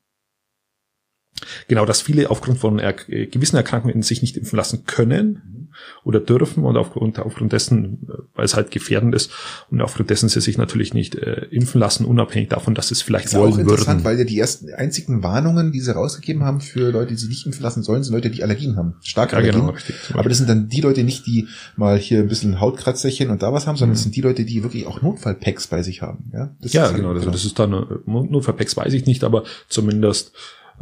[1.68, 5.57] Genau, dass viele aufgrund von er gewissen Erkrankungen sich nicht impfen lassen können
[6.04, 9.32] oder dürfen und aufgrund, aufgrund dessen, weil es halt gefährdend ist
[9.70, 13.02] und aufgrund dessen sie sich natürlich nicht äh, impfen lassen, unabhängig davon, dass sie es
[13.02, 14.06] vielleicht das wollen auch interessant, würden.
[14.06, 17.46] Weil ja die ersten einzigen Warnungen, die sie rausgegeben haben für Leute, die sich nicht
[17.46, 18.96] impfen lassen sollen, sind Leute, die Allergien haben.
[19.02, 19.62] Starke ja, Allergien.
[19.62, 23.30] Genau, richtig, Aber das sind dann die Leute nicht, die mal hier ein bisschen Hautkratzerchen
[23.30, 23.96] und da was haben, sondern mhm.
[23.96, 26.32] das sind die Leute, die wirklich auch Notfallpacks bei sich haben.
[26.34, 29.44] Ja, das ja genau, halt, also das ist dann äh, Notfallpacks weiß ich nicht, aber
[29.68, 30.34] zumindest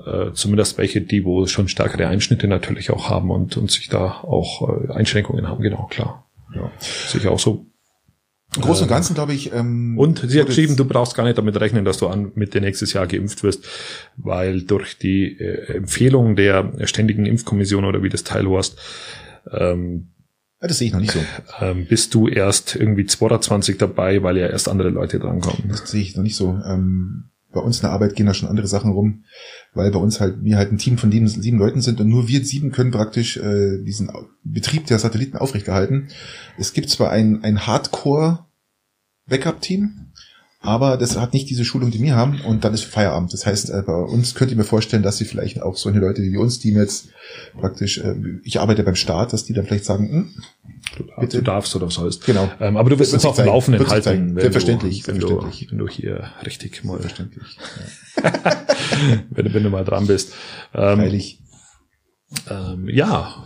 [0.03, 4.21] äh, zumindest welche, die wo schon stärkere Einschnitte natürlich auch haben und, und sich da
[4.21, 6.25] auch äh, Einschränkungen haben, genau, klar.
[6.53, 7.65] Ja, sicher auch so.
[8.55, 9.51] Im Großen und Ganzen glaube ich.
[9.53, 12.61] Ähm, und sie hat geschrieben, du brauchst gar nicht damit rechnen, dass du an Mitte
[12.61, 13.65] nächstes Jahr geimpft wirst,
[14.15, 18.77] weil durch die äh, Empfehlung der ständigen Impfkommission oder wie das Teil warst,
[19.51, 20.11] ähm,
[20.61, 21.19] das sehe ich noch nicht so.
[21.59, 25.69] Ähm, bist du erst irgendwie 22 dabei, weil ja erst andere Leute drankommen.
[25.69, 26.59] Das sehe ich noch nicht so.
[26.65, 27.25] Ähm,
[27.55, 29.23] bei uns in der Arbeit gehen da schon andere Sachen rum,
[29.73, 32.27] weil bei uns halt wir halt ein Team von sieben, sieben Leuten sind und nur
[32.27, 34.11] wir sieben können praktisch äh, diesen
[34.43, 36.09] Betrieb der Satelliten aufrechterhalten.
[36.59, 40.04] Es gibt zwar ein, ein Hardcore-Backup-Team,
[40.65, 43.33] aber das hat nicht diese Schulung, die wir haben und dann ist Feierabend.
[43.33, 46.21] Das heißt, äh, bei uns könnt ihr mir vorstellen, dass sie vielleicht auch solche Leute
[46.21, 47.09] wie uns, die jetzt
[47.59, 50.33] praktisch, äh, ich arbeite beim Staat, dass die dann vielleicht sagen, hm,
[50.97, 51.37] du, Bitte.
[51.37, 52.25] du darfst oder sollst.
[52.25, 52.49] Genau.
[52.59, 54.35] Ähm, aber du wirst uns auf dem Laufenden halten.
[54.39, 55.67] Selbstverständlich, du, wenn, selbstverständlich.
[55.67, 56.99] Du, wenn du hier richtig mal.
[56.99, 57.57] Selbstverständlich.
[58.23, 58.31] Ja.
[59.29, 60.33] wenn, wenn, du mal dran bist.
[60.73, 61.39] Ähm, Freilich.
[62.49, 63.43] Ähm, ja.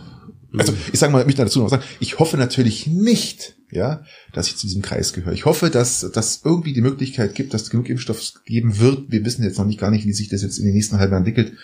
[0.56, 4.02] Also ich sage mal, mich dazu noch sagen, ich hoffe natürlich nicht, ja,
[4.32, 5.32] dass ich zu diesem Kreis gehöre.
[5.32, 9.10] Ich hoffe, dass dass irgendwie die Möglichkeit gibt, dass es genug Impfstoff geben wird.
[9.10, 11.12] Wir wissen jetzt noch nicht gar nicht, wie sich das jetzt in den nächsten halben
[11.12, 11.56] Jahren entwickelt.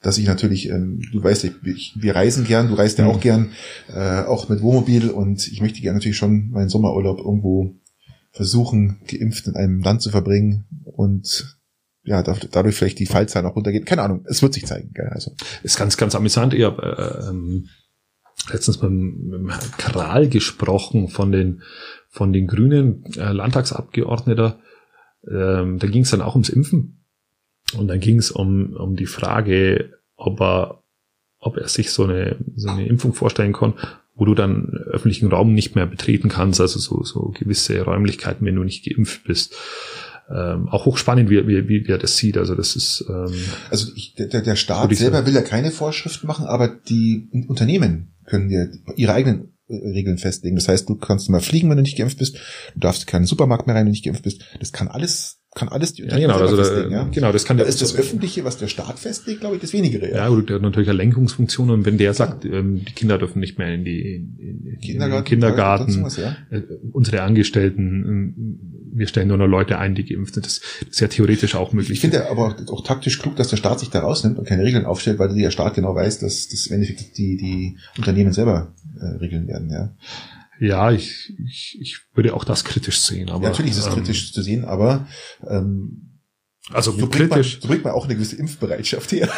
[0.00, 3.22] Dass ich natürlich, ähm, du weißt, ich, wir reisen gern, du reist ja auch mhm.
[3.22, 3.52] gern,
[3.88, 7.74] äh, auch mit Wohnmobil und ich möchte gerne natürlich schon meinen Sommerurlaub irgendwo
[8.30, 11.56] versuchen, geimpft in einem Land zu verbringen und
[12.04, 13.86] ja, dadurch vielleicht die Fallzahlen auch runtergehen.
[13.86, 14.92] Keine Ahnung, es wird sich zeigen.
[14.92, 15.08] Gell?
[15.08, 15.34] Also.
[15.62, 16.52] Ist ganz, ganz amüsant.
[16.52, 17.68] Habe äh, ähm,
[18.50, 21.62] letztens mit, mit Kral gesprochen von den,
[22.08, 24.58] von den Grünen äh, Landtagsabgeordneter.
[25.30, 27.04] Ähm, da ging es dann auch ums Impfen.
[27.76, 30.82] Und dann ging es um, um die Frage, ob er,
[31.38, 33.74] ob er sich so eine, so eine Impfung vorstellen kann,
[34.14, 38.54] wo du dann öffentlichen Raum nicht mehr betreten kannst, also so, so gewisse Räumlichkeiten, wenn
[38.54, 39.56] du nicht geimpft bist.
[40.30, 42.38] Ähm, auch hochspannend, wie, wie, wie er das sieht.
[42.38, 43.34] Also das ist ähm,
[43.70, 48.48] also ich, der, der Staat selber will ja keine Vorschriften machen, aber die Unternehmen können
[48.48, 50.56] dir ihre eigenen äh, Regeln festlegen.
[50.56, 52.36] Das heißt, du kannst mal fliegen, wenn du nicht geimpft bist.
[52.74, 54.42] Du darfst keinen Supermarkt mehr rein, wenn du nicht geimpft bist.
[54.60, 56.90] Das kann alles kann alles die ja, genau, also festlegen.
[56.90, 57.08] Da, ja?
[57.12, 60.10] Genau, das kann da ist das Öffentliche, was der Staat festlegt, glaube ich, das wenigere.
[60.10, 63.38] Ja, ja der hat natürlich eine Lenkungsfunktion und wenn der sagt, ähm, die Kinder dürfen
[63.38, 66.36] nicht mehr in die in, in, Kindergarten, in Kindergarten sowas, ja?
[66.50, 70.88] äh, unsere Angestellten, ähm, wir stellen nur noch Leute ein, die geimpft sind, das, das
[70.90, 71.92] ist ja theoretisch auch möglich.
[71.92, 74.64] Ich finde aber auch, auch taktisch klug, dass der Staat sich da rausnimmt und keine
[74.64, 78.72] Regeln aufstellt, weil der Staat genau weiß, dass das im Endeffekt die, die Unternehmen selber
[79.00, 79.94] äh, regeln werden, ja.
[80.60, 83.28] Ja, ich, ich, ich würde auch das kritisch sehen.
[83.28, 85.08] Aber, ja, natürlich ist es ähm, kritisch zu sehen, aber
[85.46, 86.14] ähm,
[86.70, 87.18] also so kritisch.
[87.18, 89.28] Bringt man, so bringt man auch eine gewisse Impfbereitschaft her.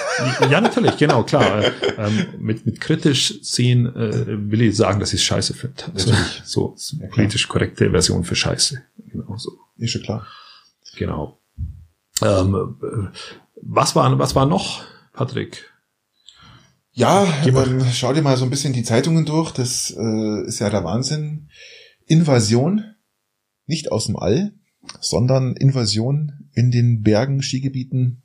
[0.49, 1.65] Ja, natürlich, genau, klar.
[1.99, 5.83] ähm, mit, mit kritisch sehen äh, will ich sagen, dass ich es scheiße finde.
[5.93, 6.13] Also,
[6.45, 8.81] so, so ja, politisch korrekte Version für scheiße.
[9.11, 9.53] Genau so.
[9.77, 10.27] Ist schon klar.
[10.97, 11.39] Genau.
[12.23, 13.19] Ähm, äh,
[13.63, 15.71] was war, was war noch, Patrick?
[16.93, 19.53] Ja, ähm, schau dir mal so ein bisschen die Zeitungen durch.
[19.53, 21.51] Das äh, ist ja der Wahnsinn.
[22.07, 22.95] Invasion,
[23.67, 24.55] nicht aus dem All,
[25.01, 28.23] sondern Invasion in den Bergen, Skigebieten.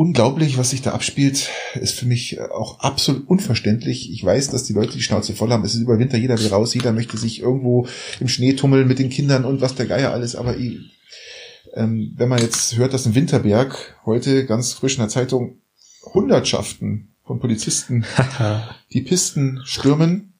[0.00, 4.12] Unglaublich, was sich da abspielt, ist für mich auch absolut unverständlich.
[4.12, 5.64] Ich weiß, dass die Leute die Schnauze voll haben.
[5.64, 7.88] Es ist über Winter, jeder will raus, jeder möchte sich irgendwo
[8.20, 10.36] im Schnee tummeln mit den Kindern und was der Geier alles.
[10.36, 15.62] Aber ähm, wenn man jetzt hört, dass im Winterberg heute ganz frisch in der Zeitung
[16.14, 18.04] Hundertschaften von Polizisten
[18.92, 20.34] die Pisten stürmen,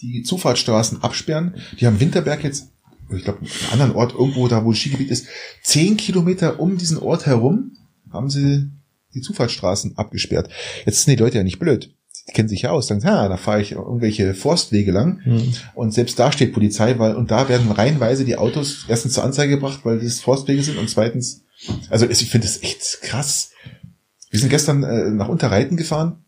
[0.00, 1.56] die Zufahrtsstraßen absperren.
[1.80, 2.70] Die haben Winterberg jetzt,
[3.12, 5.26] ich glaube, einen anderen Ort irgendwo da, wo das Skigebiet ist,
[5.64, 7.72] zehn Kilometer um diesen Ort herum
[8.12, 8.70] haben sie
[9.14, 10.50] die Zufahrtsstraßen abgesperrt.
[10.84, 11.94] Jetzt sind die Leute ja nicht blöd.
[12.28, 15.20] Die kennen sich ja aus, sagen, ha, da fahre ich irgendwelche Forstwege lang.
[15.24, 15.54] Mhm.
[15.74, 19.54] Und selbst da steht Polizei, weil, und da werden reihenweise die Autos erstens zur Anzeige
[19.54, 21.44] gebracht, weil das Forstwege sind und zweitens,
[21.88, 23.50] also ich finde das echt krass,
[24.30, 26.24] wir sind gestern äh, nach Unterreiten gefahren,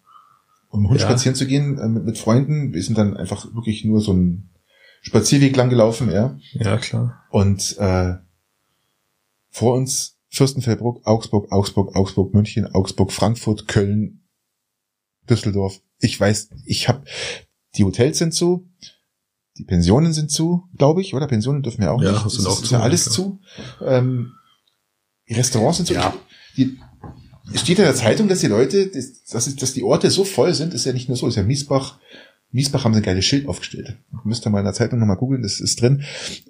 [0.71, 1.07] um Hund ja.
[1.07, 2.73] spazieren zu gehen äh, mit, mit Freunden.
[2.73, 4.51] Wir sind dann einfach wirklich nur so einen
[5.03, 6.39] Spazierweg lang gelaufen, ja.
[6.53, 7.25] Ja, klar.
[7.31, 8.15] Und äh,
[9.51, 14.23] vor uns Fürstenfeldbruck, Augsburg, Augsburg, Augsburg, München, Augsburg, Frankfurt, Köln,
[15.29, 15.81] Düsseldorf.
[15.99, 17.05] Ich weiß, ich habe
[17.77, 18.69] die Hotels sind zu,
[19.59, 22.31] die Pensionen sind zu, glaube ich, oder Pensionen dürfen wir auch ja, nicht.
[22.31, 23.13] Sind ist, auch ist zu, ja alles ja.
[23.13, 23.41] zu.
[23.85, 24.33] Ähm,
[25.29, 25.95] die Restaurants sind zu.
[25.95, 26.15] Ja.
[26.57, 26.79] Die,
[27.53, 30.55] es steht in der Zeitung, dass die Leute, dass, dass, dass die Orte so voll
[30.55, 31.99] sind, ist ja nicht nur so, ist ja Miesbach.
[32.53, 33.97] Miesbach haben sie ein geiles Schild aufgestellt.
[34.25, 36.03] Müsst ihr mal in der Zeitung nochmal googeln, das ist drin.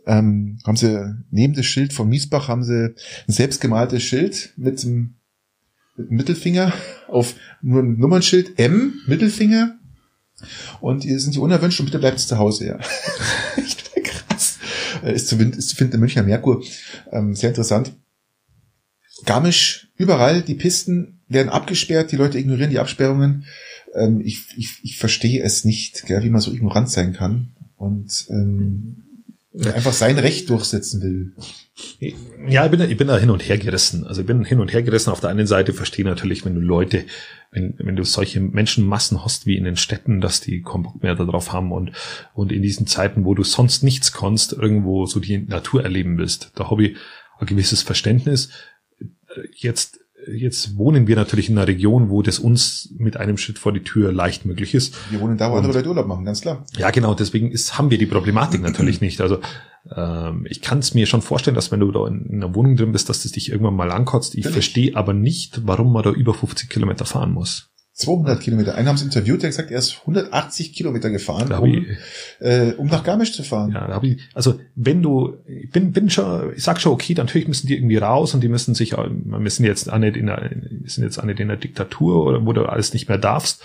[0.06, 2.94] Ähm, haben sie neben das Schild von Miesbach haben sie
[3.28, 5.16] ein selbstgemaltes Schild mit einem,
[5.96, 6.72] mit einem Mittelfinger
[7.08, 9.78] auf nur ein Nummernschild M, Mittelfinger.
[10.80, 12.78] Und hier sind die unerwünscht und bitte bleibt zu Hause, ja.
[14.02, 14.58] Krass.
[15.02, 16.62] Äh, ist zu, ist zu finden in Münchner Merkur.
[17.12, 17.92] Ähm, sehr interessant.
[19.26, 23.44] Garmisch, überall, die Pisten werden abgesperrt, die Leute ignorieren die Absperrungen.
[23.94, 28.26] Ähm, ich, ich, ich verstehe es nicht, gell, wie man so ignorant sein kann und
[28.30, 29.02] ähm,
[29.74, 31.32] einfach sein Recht durchsetzen will.
[32.46, 34.06] Ja, ich bin, ich bin da hin und her gerissen.
[34.06, 35.10] Also ich bin hin und her gerissen.
[35.10, 37.04] Auf der einen Seite verstehe natürlich, wenn du Leute,
[37.50, 41.14] wenn, wenn du solche Menschenmassen hast wie in den Städten, dass die keinen Bock mehr
[41.14, 41.92] darauf haben und,
[42.34, 46.52] und in diesen Zeiten, wo du sonst nichts kannst, irgendwo so die Natur erleben willst.
[46.54, 46.96] Da habe ich
[47.38, 48.50] ein gewisses Verständnis
[49.54, 49.99] jetzt,
[50.34, 53.82] jetzt wohnen wir natürlich in einer Region, wo das uns mit einem Schritt vor die
[53.82, 54.94] Tür leicht möglich ist.
[55.10, 56.64] Wir wohnen da, wo andere Leute Urlaub machen, ganz klar.
[56.76, 59.20] Ja, genau, deswegen ist, haben wir die Problematik natürlich nicht.
[59.20, 59.38] Also
[59.94, 62.76] ähm, ich kann es mir schon vorstellen, dass wenn du da in, in einer Wohnung
[62.76, 64.34] drin bist, dass das dich irgendwann mal ankotzt.
[64.34, 67.70] Ich verstehe aber nicht, warum man da über 50 Kilometer fahren muss.
[67.92, 68.74] 200 Kilometer.
[68.76, 71.86] Einen haben sie interviewt, der hat gesagt, er ist 180 Kilometer gefahren, um, ich,
[72.40, 73.72] äh, um nach Garmisch zu fahren.
[73.72, 77.66] Ja, ich, also wenn du, ich bin, bin schon, ich sag schon, okay, natürlich müssen
[77.66, 80.90] die irgendwie raus und die müssen sich, wir sind jetzt auch nicht in der, wir
[80.90, 83.62] sind jetzt auch nicht in der Diktatur oder wo du alles nicht mehr darfst.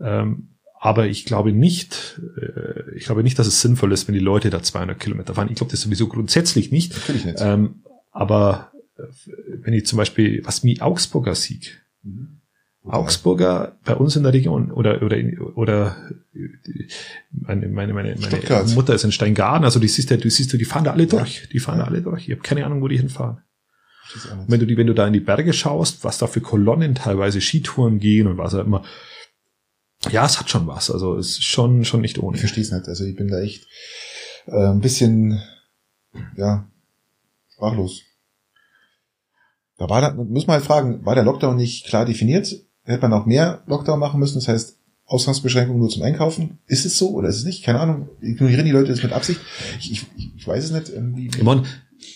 [0.00, 0.48] Ähm,
[0.78, 4.50] aber ich glaube nicht, äh, ich glaube nicht, dass es sinnvoll ist, wenn die Leute
[4.50, 5.48] da 200 Kilometer fahren.
[5.48, 6.92] Ich glaube das sowieso grundsätzlich nicht.
[6.92, 7.38] Natürlich nicht.
[7.40, 9.02] Ähm, aber äh,
[9.62, 12.41] wenn ich zum Beispiel, was mir Augsburger Sieg, mhm
[12.84, 15.16] Augsburger bei uns in der Region oder oder
[15.54, 15.96] oder
[17.30, 20.56] meine meine meine, meine Mutter ist in Steingarten, also die siehst du, du siehst du,
[20.56, 21.84] die fahren da alle durch, die fahren ja.
[21.84, 22.28] da alle durch.
[22.28, 23.38] Ich habe keine Ahnung, wo die hinfahren.
[24.46, 27.40] Wenn du die, wenn du da in die Berge schaust, was da für Kolonnen teilweise
[27.40, 28.84] Skitouren gehen und was auch immer.
[30.10, 30.90] Ja, es hat schon was.
[30.90, 32.34] Also es ist schon schon nicht ohne.
[32.34, 32.88] Ich verstehe es nicht.
[32.88, 33.66] Also ich bin da echt
[34.46, 35.40] äh, ein bisschen
[36.36, 36.68] ja
[37.54, 38.02] sprachlos.
[39.78, 42.52] Da war da, muss man halt fragen, war der Lockdown nicht klar definiert?
[42.84, 44.38] Hätte man auch mehr Lockdown machen müssen?
[44.38, 46.58] Das heißt, Ausgangsbeschränkungen nur zum Einkaufen?
[46.66, 47.64] Ist es so oder ist es nicht?
[47.64, 48.08] Keine Ahnung.
[48.20, 49.40] Ignorieren die Leute das mit Absicht?
[49.78, 50.88] Ich, ich, ich weiß es nicht.
[50.88, 51.26] Irgendwie.
[51.26, 51.64] Ich meine,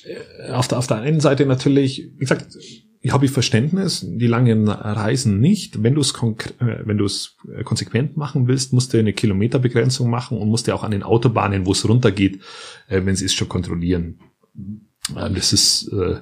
[0.05, 2.57] äh, auf der, auf der einen Seite natürlich, wie gesagt,
[3.03, 5.83] ich habe Verständnis, die langen Reisen nicht.
[5.83, 10.11] Wenn du es äh, wenn du es äh, konsequent machen willst, musst du eine Kilometerbegrenzung
[10.11, 12.41] machen und musst du auch an den Autobahnen, wo es runtergeht,
[12.89, 14.19] wenn es schon kontrollieren.
[15.15, 16.17] Das ist äh,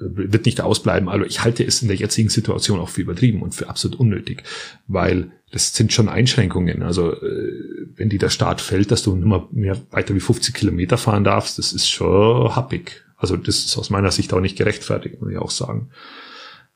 [0.00, 1.08] wird nicht ausbleiben.
[1.08, 4.42] Also ich halte es in der jetzigen Situation auch für übertrieben und für absolut unnötig,
[4.86, 6.82] weil das sind schon Einschränkungen.
[6.82, 10.96] Also äh, wenn die der Staat fällt, dass du immer mehr weiter wie 50 Kilometer
[10.96, 13.04] fahren darfst, das ist schon happig.
[13.16, 15.90] Also das ist aus meiner Sicht auch nicht gerechtfertigt, muss ich auch sagen.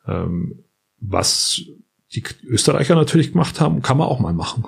[0.07, 0.65] Ähm,
[1.01, 1.63] was
[2.15, 4.67] die Österreicher natürlich gemacht haben, kann man auch mal machen.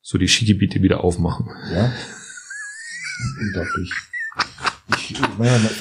[0.00, 1.50] So die Skigebiete wieder aufmachen.
[1.72, 1.92] Ja.
[3.40, 3.92] Unglaublich.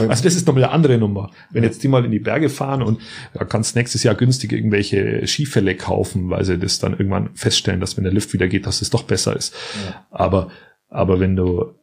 [0.09, 1.31] Also das ist nochmal eine andere Nummer.
[1.49, 2.99] Wenn jetzt die mal in die Berge fahren und
[3.33, 7.97] da kannst nächstes Jahr günstig irgendwelche Skifälle kaufen, weil sie das dann irgendwann feststellen, dass
[7.97, 9.53] wenn der Lift wieder geht, dass es doch besser ist.
[9.85, 10.05] Ja.
[10.09, 10.49] Aber,
[10.89, 11.75] aber wenn du,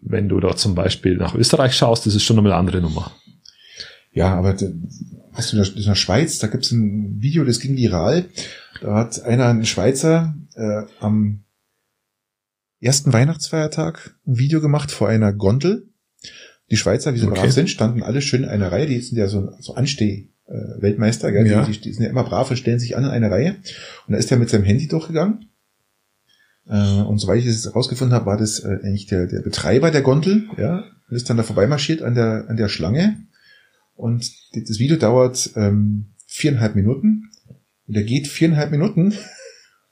[0.00, 3.12] wenn du da zum Beispiel nach Österreich schaust, das ist schon nochmal eine andere Nummer.
[4.12, 8.26] Ja, aber weißt du, in der Schweiz, da gibt's ein Video, das ging viral.
[8.80, 11.44] Da hat einer, ein Schweizer, äh, am
[12.80, 15.89] ersten Weihnachtsfeiertag ein Video gemacht vor einer Gondel
[16.70, 17.40] die Schweizer, wie sie okay.
[17.40, 18.86] brav sind, standen alle schön in einer Reihe.
[18.86, 21.46] Die sind ja so, so Ansteh-Weltmeister, äh, gell?
[21.46, 21.64] Ja.
[21.64, 23.56] Die, die, sind ja immer brav und stellen sich an in eine Reihe.
[24.06, 25.46] Und da ist er mit seinem Handy durchgegangen.
[26.68, 30.02] Äh, und soweit ich es herausgefunden habe, war das äh, eigentlich der, der Betreiber der
[30.02, 33.16] Gondel, ja, und ist dann da vorbeimarschiert an der, an der Schlange.
[33.96, 37.30] Und das Video dauert ähm, viereinhalb Minuten.
[37.88, 39.12] Und er geht viereinhalb Minuten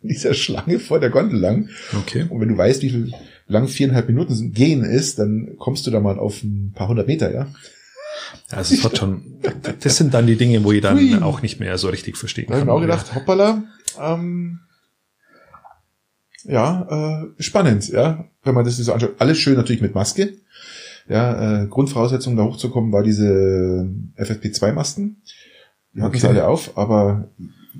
[0.01, 1.69] in dieser Schlange vor der Gondel lang.
[1.93, 2.27] Okay.
[2.29, 3.12] Und wenn du weißt, wie viel
[3.48, 7.32] lang viereinhalb Minuten gehen ist, dann kommst du da mal auf ein paar hundert Meter,
[7.32, 7.48] ja.
[8.50, 9.22] Also es hat schon,
[9.80, 11.14] das sind dann die Dinge, wo ich dann Hui.
[11.22, 12.54] auch nicht mehr so richtig verstehen kann.
[12.54, 13.64] Da habe ich auch gedacht, hoppala,
[14.00, 14.61] ähm,
[16.44, 19.14] ja, äh, spannend, ja, wenn man das so anschaut.
[19.18, 20.34] Alles schön natürlich mit Maske.
[21.08, 25.22] Ja, äh, Grundvoraussetzung da hochzukommen war diese FFP2-Masken.
[25.94, 26.26] Die hatten okay.
[26.26, 27.28] alle auf, aber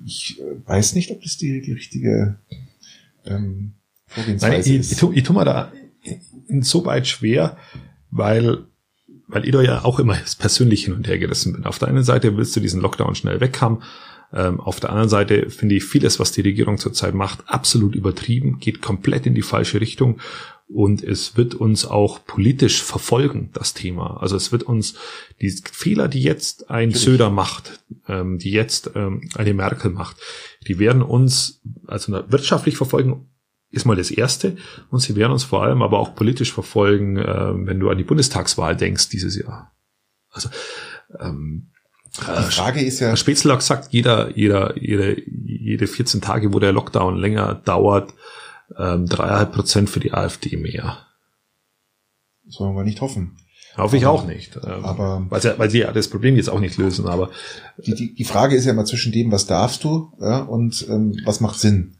[0.07, 2.37] ich äh, weiß nicht, ob das die, die richtige
[3.27, 3.75] ähm,
[4.17, 5.73] Nein, ich, ich, tu, ich tu mir da
[6.49, 7.57] insoweit schwer,
[8.11, 8.65] weil
[9.29, 11.67] weil ich da ja auch immer persönlich hin und her gerissen bin.
[11.67, 13.81] Auf der einen Seite willst du diesen Lockdown schnell weg haben.
[14.33, 18.59] Ähm, auf der anderen Seite finde ich vieles, was die Regierung zurzeit macht, absolut übertrieben,
[18.59, 20.21] geht komplett in die falsche Richtung
[20.69, 24.19] und es wird uns auch politisch verfolgen, das Thema.
[24.21, 24.97] Also es wird uns
[25.41, 27.05] die Fehler, die jetzt ein Natürlich.
[27.05, 30.19] Söder macht, ähm, die jetzt ähm, eine Merkel macht,
[30.67, 33.31] die werden uns also wirtschaftlich verfolgen
[33.71, 34.57] ist mal das Erste.
[34.91, 38.05] Und sie werden uns vor allem aber auch politisch verfolgen, äh, wenn du an die
[38.05, 39.73] Bundestagswahl denkst dieses Jahr.
[40.31, 40.49] Also
[41.21, 41.71] ähm,
[42.17, 43.17] die Frage ist ja.
[43.17, 48.13] Spätzle hat gesagt, jeder, jeder, jede, jede 14 Tage, wo der Lockdown länger dauert,
[48.77, 51.07] ähm, dreieinhalb Prozent für die AfD mehr.
[52.45, 53.37] Das wollen wir nicht hoffen.
[53.77, 54.57] Hoffe ich auch nicht.
[54.57, 57.07] Ähm, aber weil sie, weil sie ja das Problem jetzt auch nicht lösen.
[57.07, 57.31] Aber
[57.77, 61.21] die, die, die Frage ist ja immer zwischen dem, was darfst du ja, und ähm,
[61.25, 61.98] was macht Sinn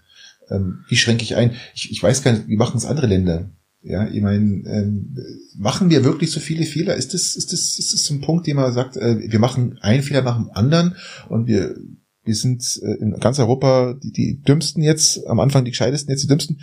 [0.51, 1.53] ähm, wie schränke ich ein?
[1.75, 3.51] Ich, ich weiß gar nicht, wie machen es andere Länder?
[3.83, 5.17] Ja, ich meine, ähm,
[5.57, 6.97] machen wir wirklich so viele Fehler?
[6.97, 10.03] Ist das, ist das, ist das ein Punkt, den man sagt, äh, wir machen einen
[10.03, 10.97] Fehler nach dem anderen
[11.29, 11.77] und wir,
[12.25, 16.25] wir sind äh, in ganz Europa die, die dümmsten jetzt, am Anfang die gescheitesten, jetzt
[16.25, 16.61] die dümmsten.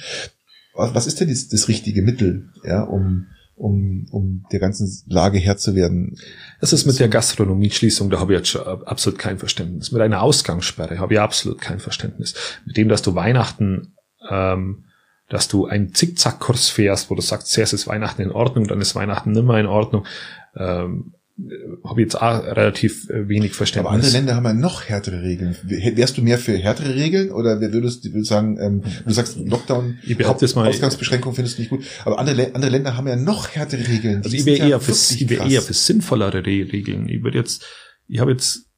[0.75, 5.37] Was, was ist denn das, das richtige Mittel, ja, um, um, um der ganzen Lage
[5.39, 6.17] Herr zu werden.
[6.59, 9.91] Das ist mit der Gastronomieschließung, da habe ich jetzt absolut kein Verständnis.
[9.91, 12.35] Mit einer Ausgangssperre habe ich absolut kein Verständnis.
[12.65, 13.95] Mit dem, dass du Weihnachten,
[14.29, 14.85] ähm,
[15.29, 18.95] dass du einen Zickzackkurs fährst, wo du sagst, zuerst ist Weihnachten in Ordnung, dann ist
[18.95, 20.05] Weihnachten nimmer in Ordnung.
[20.55, 21.13] Ähm,
[21.83, 23.87] habe jetzt auch relativ äh, wenig Verständnis.
[23.87, 25.55] Aber andere Länder haben ja noch härtere Regeln.
[25.63, 30.17] Wärst du mehr für härtere Regeln oder würdest du sagen, ähm, du sagst Lockdown, ich
[30.17, 33.49] behaupte jetzt mal, Ausgangsbeschränkung findest du nicht gut, aber andere, andere Länder haben ja noch
[33.49, 34.21] härtere Regeln.
[34.23, 37.09] Also ich wäre eher, ja für, ich wär eher für sinnvollere Regeln.
[37.09, 37.65] Ich würde jetzt,
[38.07, 38.69] ich habe jetzt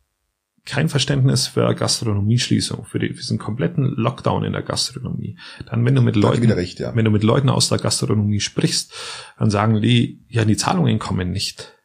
[0.66, 5.38] kein Verständnis für Gastronomieschließung, für, die, für diesen kompletten Lockdown in der Gastronomie.
[5.70, 6.94] Dann, wenn du mit Leuten, recht, ja.
[6.96, 8.94] wenn du mit Leuten aus der Gastronomie sprichst,
[9.38, 11.77] dann sagen die, ja, die Zahlungen kommen nicht.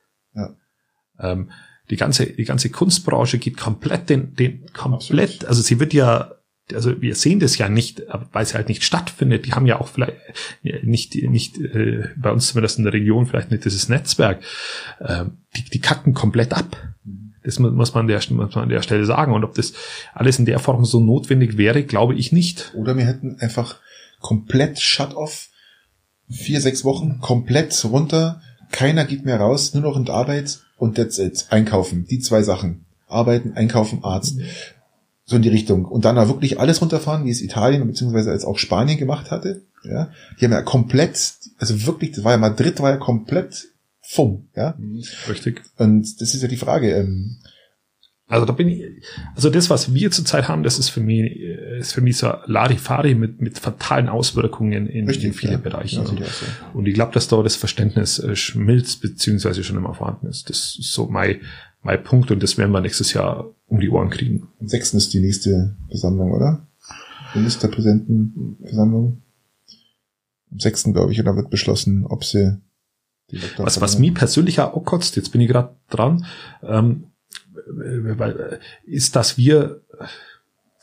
[1.18, 1.50] Ähm,
[1.90, 5.44] die ganze, die ganze Kunstbranche geht komplett den, den, komplett, Absolut.
[5.44, 6.32] also sie wird ja
[6.72, 9.46] also wir sehen das ja nicht, weil es halt nicht stattfindet.
[9.46, 10.16] Die haben ja auch vielleicht
[10.62, 14.42] nicht, nicht äh, bei uns zumindest in der Region vielleicht nicht dieses Netzwerk.
[15.00, 15.24] Äh,
[15.56, 16.76] die, die kacken komplett ab.
[17.44, 19.32] Das muss man, der, muss man an der Stelle sagen.
[19.34, 19.72] Und ob das
[20.14, 22.72] alles in der Form so notwendig wäre, glaube ich nicht.
[22.74, 23.80] Oder wir hätten einfach
[24.20, 25.48] komplett Shut-off,
[26.30, 30.96] vier, sechs Wochen, komplett runter, keiner geht mehr raus, nur noch in die Arbeit und
[30.96, 31.46] that's it.
[31.50, 32.86] Einkaufen, die zwei Sachen.
[33.06, 34.36] Arbeiten, einkaufen, Arzt.
[34.36, 34.42] Mhm.
[35.24, 35.84] So in die Richtung.
[35.84, 38.30] Und dann da wirklich alles runterfahren, wie es Italien bzw.
[38.30, 39.62] als auch Spanien gemacht hatte.
[39.84, 43.68] Ja, die haben ja komplett, also wirklich, das war ja Madrid, war ja komplett
[44.00, 44.74] fumm, ja.
[44.76, 45.62] Mhm, richtig.
[45.78, 46.90] Und das ist ja die Frage.
[46.90, 47.36] Ähm,
[48.32, 48.82] also da bin ich,
[49.34, 53.14] also das, was wir zurzeit haben, das ist für mich, ist für mich so Larifari
[53.14, 55.58] mit, mit fatalen Auswirkungen in, Richtig, in viele ja.
[55.58, 55.96] Bereiche.
[55.96, 56.22] Ja, und,
[56.72, 60.48] und, ich glaube, dass da das Verständnis äh, schmilzt, beziehungsweise schon immer vorhanden ist.
[60.48, 61.42] Das ist so mein,
[61.82, 64.48] mein Punkt und das werden wir nächstes Jahr um die Ohren kriegen.
[64.60, 64.94] Am 6.
[64.94, 66.66] ist die nächste Versammlung, oder?
[67.34, 69.20] Ministerpräsidentenversammlung.
[70.50, 70.84] Am 6.
[70.84, 72.56] glaube ich, oder wird beschlossen, ob sie
[73.58, 76.26] was, was mir persönlich auch kotzt, jetzt bin ich gerade dran,
[76.62, 77.11] ähm,
[78.84, 79.82] ist, dass wir,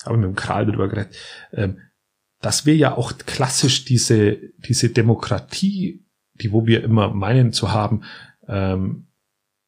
[0.05, 1.15] habe mit dem Kral darüber geredet,
[1.53, 1.79] ähm,
[2.41, 8.03] dass wir ja auch klassisch diese, diese Demokratie, die wo wir immer meinen zu haben,
[8.47, 9.07] ähm,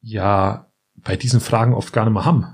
[0.00, 2.46] ja bei diesen Fragen oft gar nicht mehr haben.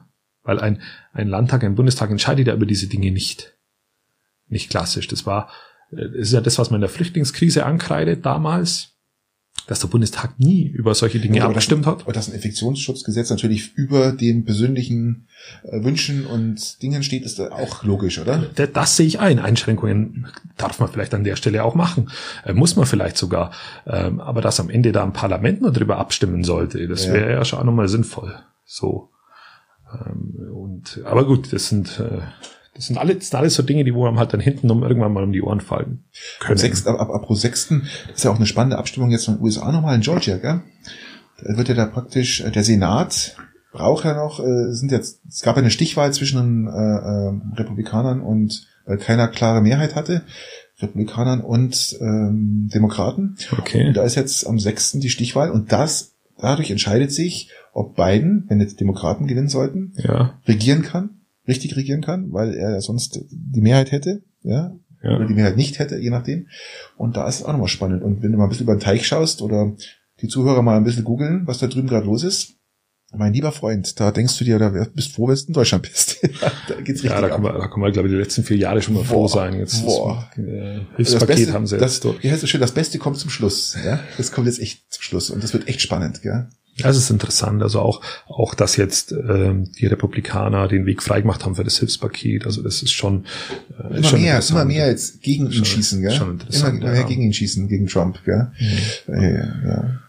[0.42, 3.56] Weil ein, ein Landtag, ein Bundestag entscheidet ja über diese Dinge nicht.
[4.48, 5.06] Nicht klassisch.
[5.08, 5.50] Das war,
[5.90, 8.97] das äh, ist ja das, was man in der Flüchtlingskrise ankreidet damals
[9.66, 12.02] dass der Bundestag nie über solche Dinge ja, abgestimmt hat.
[12.02, 15.26] Aber dass ein Infektionsschutzgesetz natürlich über den persönlichen
[15.64, 18.46] äh, Wünschen und Dingen steht, ist auch logisch, oder?
[18.54, 19.38] Das, das sehe ich ein.
[19.38, 22.10] Einschränkungen darf man vielleicht an der Stelle auch machen.
[22.44, 23.52] Äh, muss man vielleicht sogar.
[23.86, 27.44] Ähm, aber dass am Ende da ein Parlament nur drüber abstimmen sollte, das wäre ja
[27.44, 28.34] schon auch nochmal sinnvoll.
[28.64, 29.10] So.
[29.92, 32.20] Ähm, und, aber gut, das sind, äh,
[32.78, 34.84] das sind alles, das sind alles so Dinge, die wo einem halt dann hinten um
[34.84, 36.04] irgendwann mal um die Ohren fallen
[36.38, 36.52] können.
[36.52, 37.72] Am 6, ab, ab, ab 6.
[38.14, 40.60] ist ja auch eine spannende Abstimmung jetzt von den USA nochmal in Georgia, gell?
[41.42, 43.36] Da wird ja da praktisch, äh, der Senat
[43.72, 47.58] braucht ja noch, äh, sind jetzt, es gab ja eine Stichwahl zwischen den äh, äh,
[47.58, 50.22] Republikanern und, weil keiner klare Mehrheit hatte,
[50.80, 53.38] Republikanern und ähm, Demokraten.
[53.58, 53.88] Okay.
[53.88, 55.00] Und da ist jetzt am 6.
[55.00, 60.38] die Stichwahl und das, dadurch entscheidet sich, ob Biden, wenn jetzt Demokraten gewinnen sollten, ja.
[60.46, 61.17] regieren kann
[61.48, 65.16] richtig regieren kann, weil er sonst die Mehrheit hätte, ja, ja.
[65.16, 66.46] oder die Mehrheit nicht hätte, je nachdem.
[66.96, 68.02] Und da ist es auch nochmal spannend.
[68.02, 69.74] Und wenn du mal ein bisschen über den Teich schaust oder
[70.20, 72.58] die Zuhörer mal ein bisschen googeln, was da drüben gerade los ist,
[73.16, 76.22] mein lieber Freund, da denkst du dir, da bist froh, wenn du in Deutschland bist.
[76.68, 78.58] da geht's richtig ja, da kann, man, da kann man, glaube ich, die letzten vier
[78.58, 79.58] Jahre schon mal boah, froh sein.
[79.58, 80.30] Jetzt boah.
[80.36, 82.22] Das, äh, Hilfspaket Beste, haben sie jetzt das, dort.
[82.22, 83.78] Heißt es schön, das Beste kommt zum Schluss.
[83.82, 84.00] Ja?
[84.18, 86.20] Das kommt jetzt echt zum Schluss und das wird echt spannend.
[86.20, 86.48] Gell?
[86.82, 87.62] Das ist interessant.
[87.62, 92.46] Also auch, auch, dass jetzt ähm, die Republikaner den Weg freigemacht haben für das Hilfspaket.
[92.46, 93.24] Also das ist schon
[93.78, 96.12] äh, immer schon mehr, immer mehr jetzt gegen ihn schon, schießen, gell?
[96.12, 97.06] Schon interessant, immer, immer mehr ja.
[97.06, 98.52] gegen ihn schießen, gegen Trump, gell?
[99.06, 99.14] Mhm.
[99.14, 100.00] Ja, ja.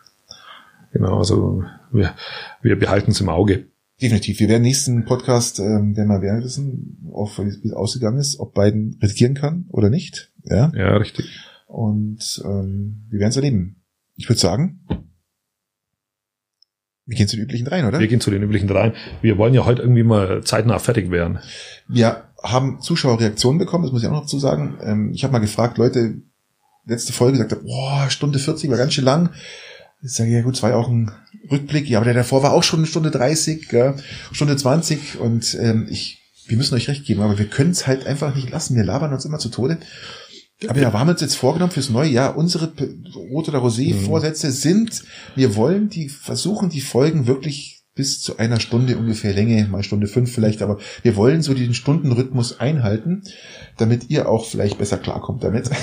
[0.92, 2.14] Genau, also wir,
[2.62, 3.66] wir behalten es im Auge.
[4.02, 4.40] Definitiv.
[4.40, 8.54] Wir werden nächsten Podcast, ähm, werden wir werden wissen, auch wie es ausgegangen ist, ob
[8.54, 10.32] Biden regieren kann oder nicht.
[10.46, 11.26] Ja, ja richtig.
[11.68, 13.76] Und ähm, wir werden es erleben.
[14.16, 14.80] Ich würde sagen,
[17.10, 18.00] wir gehen zu den üblichen dreien, oder?
[18.00, 18.94] Wir gehen zu den üblichen dreien.
[19.24, 21.40] Wir wollen ja heute irgendwie mal zeitnah fertig werden.
[21.88, 24.78] Wir haben Zuschauerreaktionen bekommen, das muss ich auch noch dazu sagen.
[24.84, 26.22] Ähm, ich habe mal gefragt, Leute,
[26.86, 29.32] letzte Folge gesagt, boah, Stunde 40 war ganz schön lang.
[30.04, 31.12] Ich sage, ja gut, es war ja auch ein
[31.50, 31.90] Rückblick.
[31.90, 33.96] Ja, aber der davor war auch schon eine Stunde 30, ja,
[34.32, 35.20] Stunde 20.
[35.20, 38.52] Und ähm, ich, wir müssen euch recht geben, aber wir können es halt einfach nicht
[38.52, 38.76] lassen.
[38.76, 39.80] Wir labern uns immer zu Tode.
[40.68, 42.74] Aber ja, wir haben uns jetzt vorgenommen fürs neue Jahr, unsere
[43.16, 44.52] Rot- oder Rosé-Vorsätze mhm.
[44.52, 45.04] sind,
[45.36, 50.08] wir wollen die, versuchen die Folgen wirklich bis zu einer Stunde ungefähr Länge, mal Stunde
[50.08, 53.24] fünf vielleicht, aber wir wollen so den Stundenrhythmus einhalten,
[53.78, 55.70] damit ihr auch vielleicht besser klarkommt damit.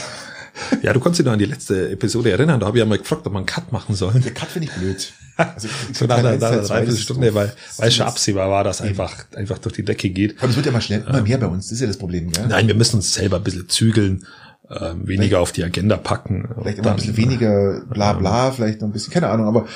[0.81, 2.97] Ja, du konntest dich noch an die letzte Episode erinnern, da habe ich ja mal
[2.97, 4.15] gefragt, ob man einen Cut machen soll.
[4.15, 5.13] Der Cut finde ich blöd.
[5.37, 9.85] Also, so nach einer Dreiviertelstunde, weil, weil schon absehbar war, dass einfach, einfach durch die
[9.85, 10.39] Decke geht.
[10.39, 12.33] Aber es wird ja mal schnell, immer mehr bei uns, das ist ja das Problem,
[12.33, 12.47] gell?
[12.47, 14.25] Nein, wir müssen uns selber ein bisschen zügeln
[14.71, 16.49] ähm, weniger auf die Agenda packen.
[16.61, 19.67] Vielleicht immer ein bisschen weniger bla bla, vielleicht noch ein bisschen, keine Ahnung, aber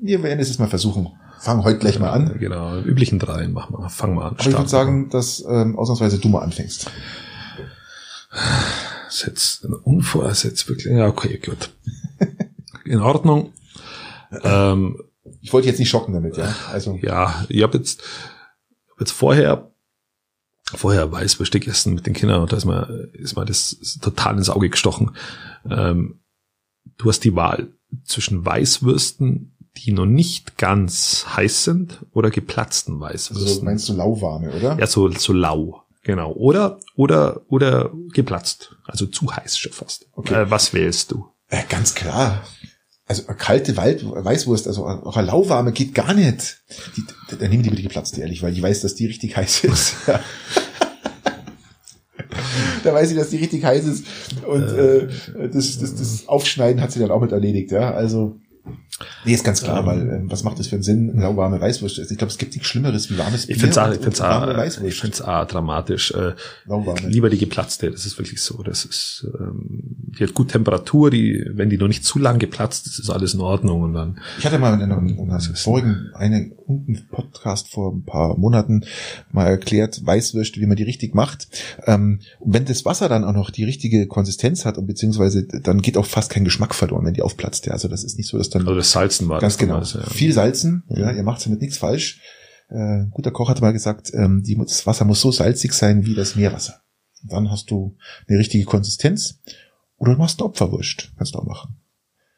[0.00, 1.08] wir werden es jetzt mal versuchen.
[1.40, 2.36] Fangen heute gleich mal an.
[2.38, 3.88] Genau, üblichen dreien machen wir.
[3.90, 4.36] Fangen wir an.
[4.38, 6.90] Aber ich würde sagen, dass ähm, ausnahmsweise du mal anfängst.
[8.30, 10.92] Das ist jetzt ein Unvorsetz wirklich.
[10.92, 11.70] Ja, okay, gut.
[12.84, 13.52] In Ordnung.
[14.42, 15.00] ähm,
[15.40, 16.54] ich wollte jetzt nicht schocken damit, ja.
[16.72, 18.02] Also ja, ich habe jetzt,
[18.90, 19.70] hab jetzt vorher
[20.76, 24.50] vorher Weißbesteck essen mit den Kindern und da ist mir, ist mir das total ins
[24.50, 25.12] Auge gestochen.
[25.68, 26.20] Ähm,
[26.96, 27.72] du hast die Wahl
[28.04, 33.64] zwischen Weißwürsten, die noch nicht ganz heiß sind oder geplatzten Also Weißwürsten.
[33.64, 34.78] meinst du lauwarme, oder?
[34.78, 35.82] ja, so, so lau.
[36.02, 36.32] Genau.
[36.32, 38.76] Oder, oder, oder geplatzt.
[38.84, 40.06] Also zu heiß schon fast.
[40.12, 40.34] Okay.
[40.42, 41.28] Äh, was wählst du?
[41.48, 42.42] Äh, ganz klar.
[43.08, 46.58] Also kalte Wald Weißwurst, also auch eine lauwarme geht gar nicht.
[46.94, 47.02] Die,
[47.38, 49.94] dann nehmen die bitte geplatzte, ehrlich, weil ich weiß, dass die richtig heiß ist.
[52.84, 54.04] da weiß ich, dass die richtig heiß ist.
[54.46, 55.08] Und äh,
[55.50, 57.92] das, das, das Aufschneiden hat sie dann auch mit erledigt, ja.
[57.92, 58.36] Also,
[59.24, 61.98] nee, ist ganz klar, weil ähm, was macht das für einen Sinn, eine lauwarme Weißwurst
[61.98, 62.12] essen?
[62.12, 64.20] Ich glaube, es gibt nichts Schlimmeres wie warmes Bier Ich finde es auch, ich find's
[64.20, 66.10] warme auch, ich find's auch dramatisch.
[66.12, 66.34] Äh,
[66.66, 67.08] Lauwarme.
[67.08, 68.62] lieber die geplatzte, das ist wirklich so.
[68.62, 72.86] Das ist, ähm, die hat gut Temperatur, die, wenn die noch nicht zu lang geplatzt
[72.86, 76.10] ist, ist alles in Ordnung und dann, Ich hatte mal in einem, in einem vorigen,
[76.14, 78.84] einen, einen Podcast vor ein paar Monaten
[79.30, 81.48] mal erklärt, Weißwürste, wie man die richtig macht.
[81.86, 85.82] Ähm, und wenn das Wasser dann auch noch die richtige Konsistenz hat und beziehungsweise dann
[85.82, 87.66] geht auch fast kein Geschmack verloren, wenn die aufplatzt.
[87.66, 89.74] Ja, also das ist nicht so, dass dann also das Salzen war ganz das genau
[89.74, 90.02] damals, ja.
[90.02, 90.84] viel salzen.
[90.88, 92.20] Ja, ihr macht damit nichts falsch.
[92.68, 96.14] Äh, guter Koch hat mal gesagt, ähm, die, das Wasser muss so salzig sein wie
[96.14, 96.82] das Meerwasser.
[97.22, 97.96] Und dann hast du
[98.28, 99.40] eine richtige Konsistenz.
[99.96, 101.80] Oder du machst eine Opferwurst, kannst du auch machen.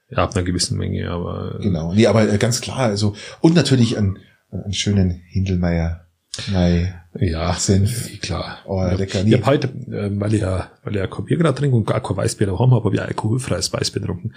[0.08, 1.92] Ja, ab einer gewissen Menge, aber äh, Genau.
[1.92, 4.18] Nee, aber äh, ganz klar, also, und natürlich einen,
[4.50, 6.06] einen schönen Hindelmeier.
[6.52, 6.94] Nein.
[7.18, 8.20] ja, Senf.
[8.20, 8.58] klar.
[8.66, 8.92] Oh, ja.
[8.94, 9.18] lecker.
[9.20, 9.34] Ich Nee.
[9.34, 12.00] habe heute, äh, weil ich ja, weil ich ja kein Bier gerade trinke und gar
[12.00, 14.32] kein Weißbier daheim habe, habe ich alkoholfreies Weißbier getrunken.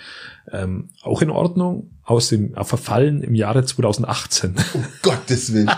[0.51, 4.55] Ähm, auch in Ordnung, aus dem äh, Verfallen im Jahre 2018.
[4.73, 5.69] Um Gottes Willen.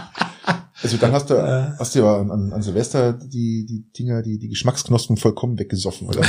[0.84, 1.72] Also dann hast du, Äh.
[1.80, 6.08] hast du ja an, an, an Silvester die, die Dinger, die, die Geschmacksknospen vollkommen weggesoffen,
[6.08, 6.22] oder?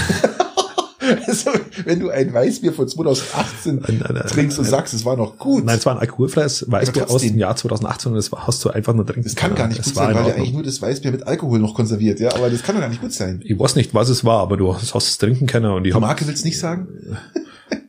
[1.26, 1.50] Also,
[1.84, 5.38] wenn du ein Weißbier von 2018 Ein- ein- ein- trinkst und sagst, es war noch
[5.38, 5.64] gut.
[5.64, 8.94] Nein, es war ein alkoholfreies Weißbier aus dem Jahr 2018 und das hast du einfach
[8.94, 10.36] nur trinken das kann gar nicht gut sein, in weil Ordnung.
[10.38, 13.00] eigentlich nur das Weißbier mit Alkohol noch konserviert, ja, aber das kann doch gar nicht
[13.00, 13.40] gut sein.
[13.44, 16.00] Ich weiß nicht, was es war, aber du hast es trinken können und ich Die
[16.00, 16.88] Marke willst du nicht sagen?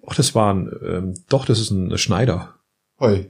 [0.06, 2.54] ach, das war ein, ähm, doch, das ist ein Schneider.
[3.00, 3.24] Heu.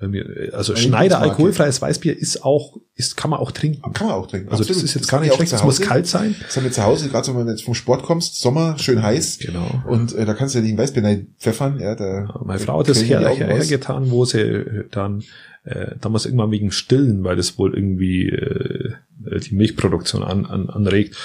[0.00, 0.14] Ähm,
[0.52, 3.92] Also Eine Schneider alkoholfreies Weißbier ist auch, ist, kann man auch trinken.
[3.92, 4.48] Kann man auch trinken.
[4.50, 4.84] Also das Absolut.
[4.84, 6.34] ist jetzt gar haben nicht auch schlecht, es muss kalt sein.
[6.40, 9.02] Das haben wir zu Hause, gerade so, wenn du jetzt vom Sport kommst, Sommer, schön
[9.02, 9.38] heiß.
[9.38, 9.82] Genau.
[9.86, 11.78] Und äh, da kannst du ja nicht ein Weißbier rein pfeffern.
[11.78, 15.22] Ja, da, Meine Frau hat das her, hergetan, wo sie äh, dann
[15.64, 18.94] äh, damals irgendwann wegen Stillen, weil das wohl irgendwie äh,
[19.40, 21.16] die Milchproduktion an, an, anregt.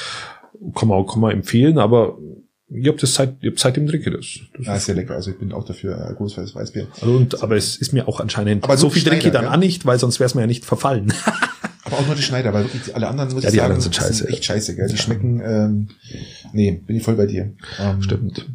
[0.75, 2.17] Kann man, kann man empfehlen, aber
[2.71, 4.25] ich habe das seit, ich hab seitdem trinke das.
[4.57, 5.15] das Ja, ist sehr lecker.
[5.15, 6.87] Also ich bin auch dafür äh, alkoholfreies Weißbier.
[7.01, 9.53] Also und, aber es ist mir auch anscheinend, Aber so viel trinke ich dann gell?
[9.53, 11.11] auch nicht, weil sonst wäre es mir ja nicht verfallen.
[11.85, 13.81] Aber auch nur die Schneider, weil wirklich alle anderen, muss Ja, ich die sagen, anderen
[13.81, 14.27] sind scheiße.
[14.29, 14.75] echt scheiße.
[14.75, 14.87] Gell?
[14.87, 15.01] Die Ja.
[15.01, 15.87] schmecken, ähm,
[16.53, 17.53] nee, bin ich voll bei dir.
[17.79, 18.47] Ähm, Stimmt.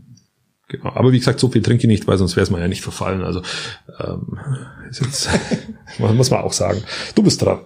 [0.68, 0.90] Genau.
[0.94, 2.82] Aber wie gesagt, so viel trinke ich nicht, weil sonst wäre es mir ja nicht
[2.82, 3.22] verfallen.
[3.22, 3.42] Also
[4.00, 4.38] ähm,
[4.88, 5.28] ist jetzt,
[5.98, 6.82] muss man auch sagen.
[7.16, 7.60] Du bist dran.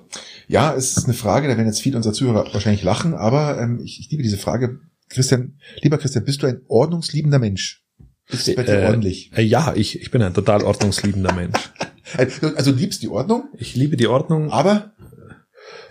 [0.46, 3.80] Ja, es ist eine Frage, da werden jetzt viele unserer Zuhörer wahrscheinlich lachen, aber ähm,
[3.84, 4.80] ich, ich liebe diese Frage.
[5.08, 7.82] Christian, lieber Christian, bist du ein ordnungsliebender Mensch?
[8.28, 9.30] Ist es bei dir Äh, ordentlich?
[9.36, 11.58] Äh, ja, ich, ich bin ein total ordnungsliebender Mensch.
[12.16, 14.50] Also, du liebst die Ordnung, Ich liebe die Ordnung.
[14.50, 14.92] aber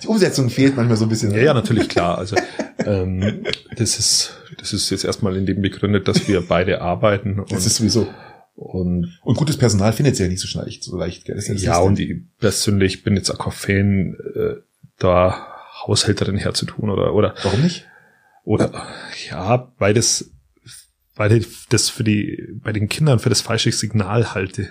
[0.02, 1.30] die Umsetzung fehlt manchmal so ein bisschen.
[1.32, 2.18] Ja, ja, natürlich klar.
[2.18, 2.36] Also
[2.86, 3.44] ähm,
[3.76, 7.68] das ist das ist jetzt erstmal in dem begründet, dass wir beide arbeiten und, Das
[7.68, 8.08] ist sowieso.
[8.56, 11.38] und Und gutes Personal findet sie ja nicht so leicht, so leicht gell?
[11.40, 11.82] Ja Nächste.
[11.84, 14.56] und ich persönlich bin jetzt auch kein Fan, äh,
[14.98, 15.48] da
[15.86, 17.86] Haushälterin herzutun oder oder Warum nicht?
[18.48, 18.88] Oder
[19.30, 20.32] ja, weil das
[21.16, 24.70] weil ich das für die bei den Kindern für das falsche Signal halte.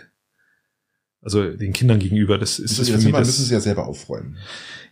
[1.21, 3.53] Also den Kindern gegenüber, das ist das sie, für das mich Zimmer müssen das, sie
[3.53, 4.39] ja selber aufräumen.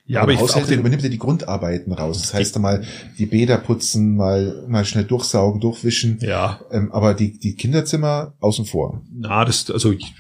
[0.05, 2.21] ja, aber ich auch Haushälterin den, übernimmt ja die Grundarbeiten raus.
[2.21, 2.85] Das heißt mal
[3.17, 6.19] die Bäder putzen, mal mal schnell durchsaugen, durchwischen.
[6.21, 9.03] ja, Ähm, aber die die Kinderzimmer außen vor.
[9.11, 10.13] Na, das, also ich,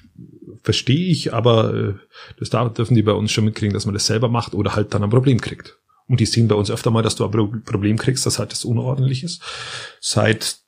[0.62, 1.94] verstehe ich, aber äh,
[2.38, 4.94] das da dürfen die bei uns schon mitkriegen, dass man das selber macht oder halt
[4.94, 5.76] dann ein Problem kriegt.
[6.08, 8.52] Und die sehen bei uns öfter mal, dass du ein Pro- Problem kriegst, dass halt
[8.52, 9.42] das unordentlich ist.
[10.00, 10.58] Seit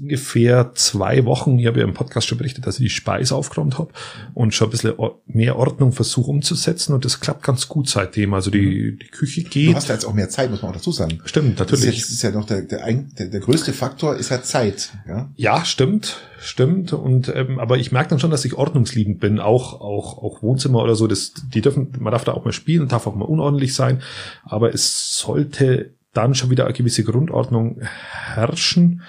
[0.00, 3.78] ungefähr zwei Wochen, ich habe ja im Podcast schon berichtet, dass ich die Speise aufgeräumt
[3.78, 3.90] habe
[4.34, 4.94] und schon ein bisschen
[5.26, 8.34] mehr Ordnung versuche umzusetzen und das klappt ganz gut seitdem.
[8.34, 9.74] Also die, die Küche Du geht.
[9.74, 11.20] hast ja jetzt auch mehr Zeit, muss man auch dazu sagen.
[11.24, 12.00] Stimmt, Das ist, natürlich.
[12.00, 14.92] das ist ja noch der, der, der, der größte Faktor ist ja Zeit.
[15.06, 15.30] Ja?
[15.36, 16.92] Ja, stimmt, stimmt.
[16.92, 19.38] Und ähm, aber ich merke dann schon, dass ich ordnungsliebend bin.
[19.40, 21.06] Auch auch auch Wohnzimmer oder so.
[21.06, 24.02] Das die dürfen, man darf da auch mal spielen, darf auch mal unordentlich sein.
[24.44, 29.02] Aber es sollte dann schon wieder eine gewisse Grundordnung herrschen.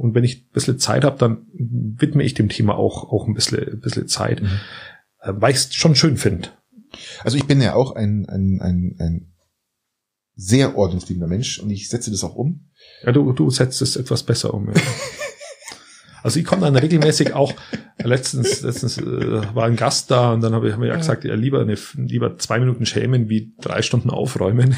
[0.00, 3.34] Und wenn ich ein bisschen Zeit habe, dann widme ich dem Thema auch auch ein
[3.34, 4.48] bisschen, ein bisschen Zeit, Mhm.
[5.20, 6.48] äh, weil ich es schon schön finde.
[7.22, 9.32] Also ich bin ja auch ein, ein, ein, ein
[10.36, 12.70] sehr ordnungsliebender Mensch und ich setze das auch um.
[13.04, 14.68] Ja, du, du setzt es etwas besser um.
[14.68, 14.74] Ja.
[16.22, 17.54] Also ich komme dann regelmäßig auch,
[17.96, 21.24] letztens, letztens äh, war ein Gast da und dann habe ich, hab ich ja gesagt,
[21.24, 24.76] ja, lieber, eine, lieber zwei Minuten schämen wie drei Stunden aufräumen.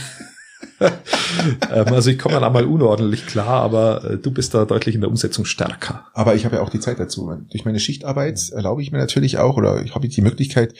[0.80, 5.00] ähm, also ich komme dann einmal unordentlich klar, aber äh, du bist da deutlich in
[5.00, 6.06] der Umsetzung stärker.
[6.12, 7.32] Aber ich habe ja auch die Zeit dazu.
[7.50, 10.74] Durch meine Schichtarbeit erlaube ich mir natürlich auch, oder ich habe die Möglichkeit,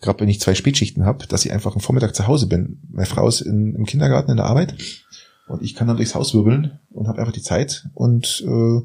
[0.00, 2.80] gerade wenn ich zwei Spätschichten habe, dass ich einfach am Vormittag zu Hause bin.
[2.90, 4.74] Meine Frau ist in, im Kindergarten in der Arbeit
[5.48, 8.80] und ich kann dann durchs Haus wirbeln und habe einfach die Zeit und äh,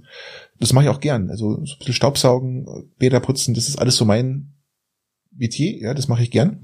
[0.59, 1.29] das mache ich auch gern.
[1.29, 4.53] Also so ein bisschen Staubsaugen, Bäder putzen, das ist alles so mein
[5.37, 6.59] Metier, ja, das mache ich gern.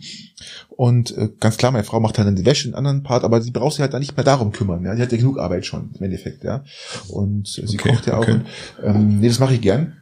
[0.70, 3.42] Und äh, ganz klar, meine Frau macht halt dann die Wäsche, einen anderen Part, aber
[3.42, 4.84] sie braucht sich halt dann nicht mehr darum kümmern.
[4.84, 6.64] Ja, die hat ja genug Arbeit schon im Endeffekt, ja.
[7.10, 8.22] Und äh, sie Okay, kocht ja auch.
[8.24, 8.42] okay.
[8.84, 9.98] Und, ähm, nee, das mache ich gern.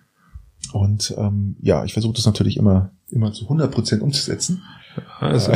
[0.73, 4.63] Und ähm, ja, ich versuche das natürlich immer immer zu 100 Prozent umzusetzen.
[5.19, 5.51] Also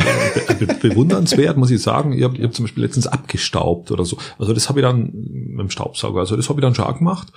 [0.58, 2.12] be be bewundernswert, muss ich sagen.
[2.12, 4.16] Ihr habt, ihr habt zum Beispiel letztens abgestaubt oder so.
[4.38, 7.28] Also das habe ich dann mit dem Staubsauger, also das habe ich dann schon gemacht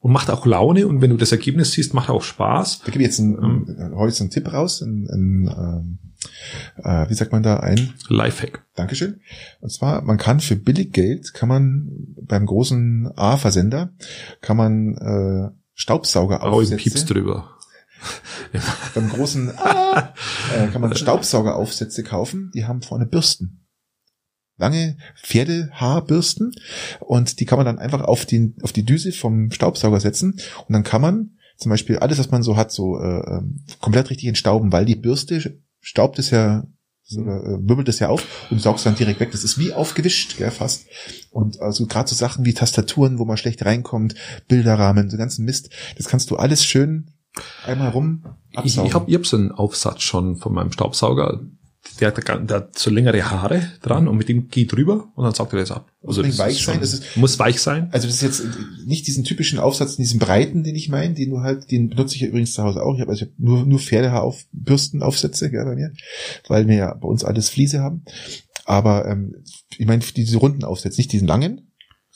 [0.00, 2.80] und macht auch Laune und wenn du das Ergebnis siehst, macht auch Spaß.
[2.84, 5.98] Da gebe ich jetzt einen, einen, heute einen Tipp raus, einen, einen, ähm,
[6.82, 8.64] äh, wie sagt man da, ein Lifehack.
[8.74, 9.20] Dankeschön.
[9.60, 11.88] Und zwar, man kann für billig Geld, kann man
[12.20, 13.92] beim großen A-Versender,
[14.40, 17.08] kann man äh, Staubsauger Auch ein Pieps aufsetzen.
[17.08, 17.48] drüber.
[18.94, 20.14] Beim großen A
[20.56, 23.66] äh, kann man Staubsaugeraufsätze kaufen, die haben vorne Bürsten.
[24.58, 26.52] Lange Pferdehaarbürsten
[27.00, 30.72] und die kann man dann einfach auf, den, auf die Düse vom Staubsauger setzen und
[30.72, 34.28] dann kann man zum Beispiel alles, was man so hat, so äh, ähm, komplett richtig
[34.28, 36.64] entstauben, weil die Bürste staubt es ja
[37.10, 39.32] äh, wirbelt es ja auf und saugt dann direkt weg.
[39.32, 40.86] Das ist wie aufgewischt, gell, fast.
[41.30, 44.14] Und also gerade so Sachen wie Tastaturen, wo man schlecht reinkommt,
[44.48, 47.10] Bilderrahmen, so ganzen Mist, das kannst du alles schön
[47.66, 48.88] einmal rum Ich, absaugen.
[48.88, 51.40] ich habe ich hab so einen Aufsatz schon von meinem Staubsauger.
[51.98, 55.24] Der hat, ga- der hat so längere Haare dran und mit dem geht drüber und
[55.24, 55.90] dann saugt er das ab.
[56.06, 57.88] Also Muss das weich sein, schon- das ist- muss weich sein.
[57.90, 58.44] Also das ist jetzt
[58.86, 62.20] nicht diesen typischen Aufsatz, diesen breiten, den ich meine, den du halt, den benutze ich
[62.20, 62.94] ja übrigens zu Hause auch.
[62.94, 65.92] Ich habe also ich hab nur nur Pferdehaaraufbürstenaufsätze, gell, bei mir,
[66.48, 68.04] weil wir ja bei uns alles Fliese haben.
[68.64, 69.42] Aber ähm,
[69.76, 71.71] ich meine diese runden Aufsätze, nicht diesen langen,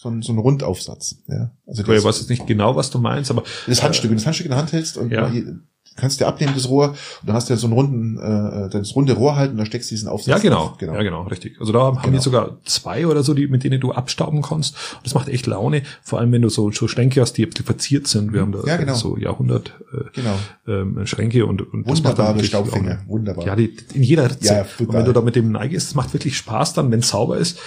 [0.06, 1.16] sondern so einen Rundaufsatz.
[1.28, 4.20] Ja, also Ich weiß jetzt nicht genau, was du meinst, aber das Handstück, wenn du
[4.20, 5.28] das Handstück in der Hand hältst und Ja.
[5.28, 5.58] hier,
[5.96, 6.96] kannst dir abnehmen das Rohr und
[7.26, 9.90] dann hast du ja so einen runden, äh, das runde Rohr halt und dann steckst
[9.90, 10.26] du diesen Aufsatz.
[10.28, 10.66] Ja, genau.
[10.66, 10.78] drauf.
[10.78, 10.94] genau.
[10.94, 11.56] Ja, genau, richtig.
[11.58, 12.12] Also da haben Genau.
[12.12, 14.74] wir sogar zwei oder so, die, mit denen du abstauben kannst.
[14.96, 15.82] Und das macht echt Laune.
[16.02, 18.34] Vor allem, wenn du so, so Schränke hast, die ein bisschen verziert sind.
[18.34, 18.92] Wir haben da Ja, genau.
[18.94, 20.34] so Jahrhundert äh, Genau.
[20.68, 22.98] ähm, Schränke und, und das macht dann Wunderbare Staubfänger.
[23.06, 23.46] Wunderbar.
[23.46, 24.52] Ja, die, in jeder Ritze.
[24.52, 27.08] Ja, und wenn du da mit dem neigest, das macht wirklich Spaß dann, wenn es
[27.08, 27.58] sauber ist.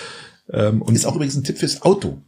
[0.52, 2.22] Ähm, und Ist auch übrigens ein Tipp fürs Auto.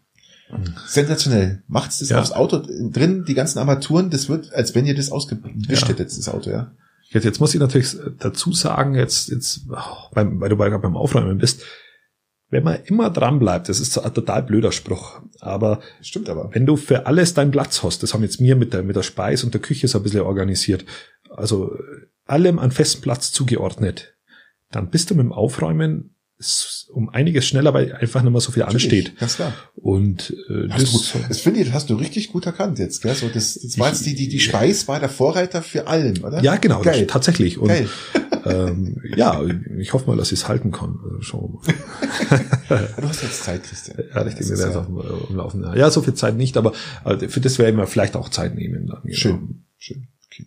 [0.87, 1.63] Sensationell.
[1.67, 2.19] Macht's das Ja.
[2.19, 5.93] aufs Auto drin, die ganzen Armaturen, das wird, als wenn ihr das ausgewischt Ja.
[5.93, 6.71] das Auto, ja.
[7.09, 9.61] jetzt, jetzt muss ich natürlich dazu sagen, jetzt, jetzt,
[10.13, 11.61] beim, weil du bei, beim Aufräumen bist,
[12.49, 16.49] wenn man immer dran bleibt, das ist ein total blöder Spruch, aber Stimmt aber.
[16.53, 19.03] wenn du für alles deinen Platz hast, das haben jetzt mir mit der, mit der
[19.03, 20.83] Speis und der Küche so ein bisschen organisiert,
[21.29, 21.71] also
[22.25, 24.15] allem einen festen Platz zugeordnet,
[24.69, 28.51] dann bist du mit dem Aufräumen s- um einiges schneller, weil einfach nicht mehr so
[28.51, 29.17] viel ansteht.
[29.17, 29.53] Ganz klar.
[29.75, 33.01] Und äh, Hast du, das, das finde ich, das hast du richtig gut erkannt jetzt,
[33.01, 33.15] gell?
[33.15, 36.41] So, das, das war jetzt die, die, die Speis war der Vorreiter für allen, oder?
[36.43, 37.05] ja, genau, Geil.
[37.05, 37.57] das, tatsächlich.
[37.57, 37.87] Und Geil.
[38.45, 39.41] ähm, ja,
[39.77, 40.99] ich hoffe mal, dass ich es halten kann.
[41.03, 41.59] Also schon.
[42.69, 43.97] Du hast jetzt Zeit, Christian.
[44.13, 45.77] Ja, richtig, Das wir ist werden es ja auf dem, auf dem Laufen.
[45.77, 46.71] Ja, so viel Zeit nicht, aber
[47.05, 48.87] äh, für das werden wir vielleicht auch Zeit nehmen.
[48.87, 49.15] Dann, genau.
[49.15, 49.63] Schön.
[49.77, 50.07] Schön.
[50.27, 50.45] Okay.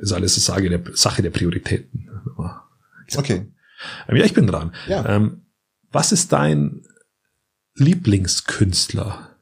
[0.00, 2.08] Ist alles eine Sache der, Sache der Prioritäten.
[3.16, 3.46] Okay.
[4.08, 4.74] Ähm, Ja, ich bin dran.
[4.88, 5.06] Ja.
[5.08, 5.46] Ähm,
[5.90, 6.82] was ist dein
[7.74, 9.36] Lieblingskünstler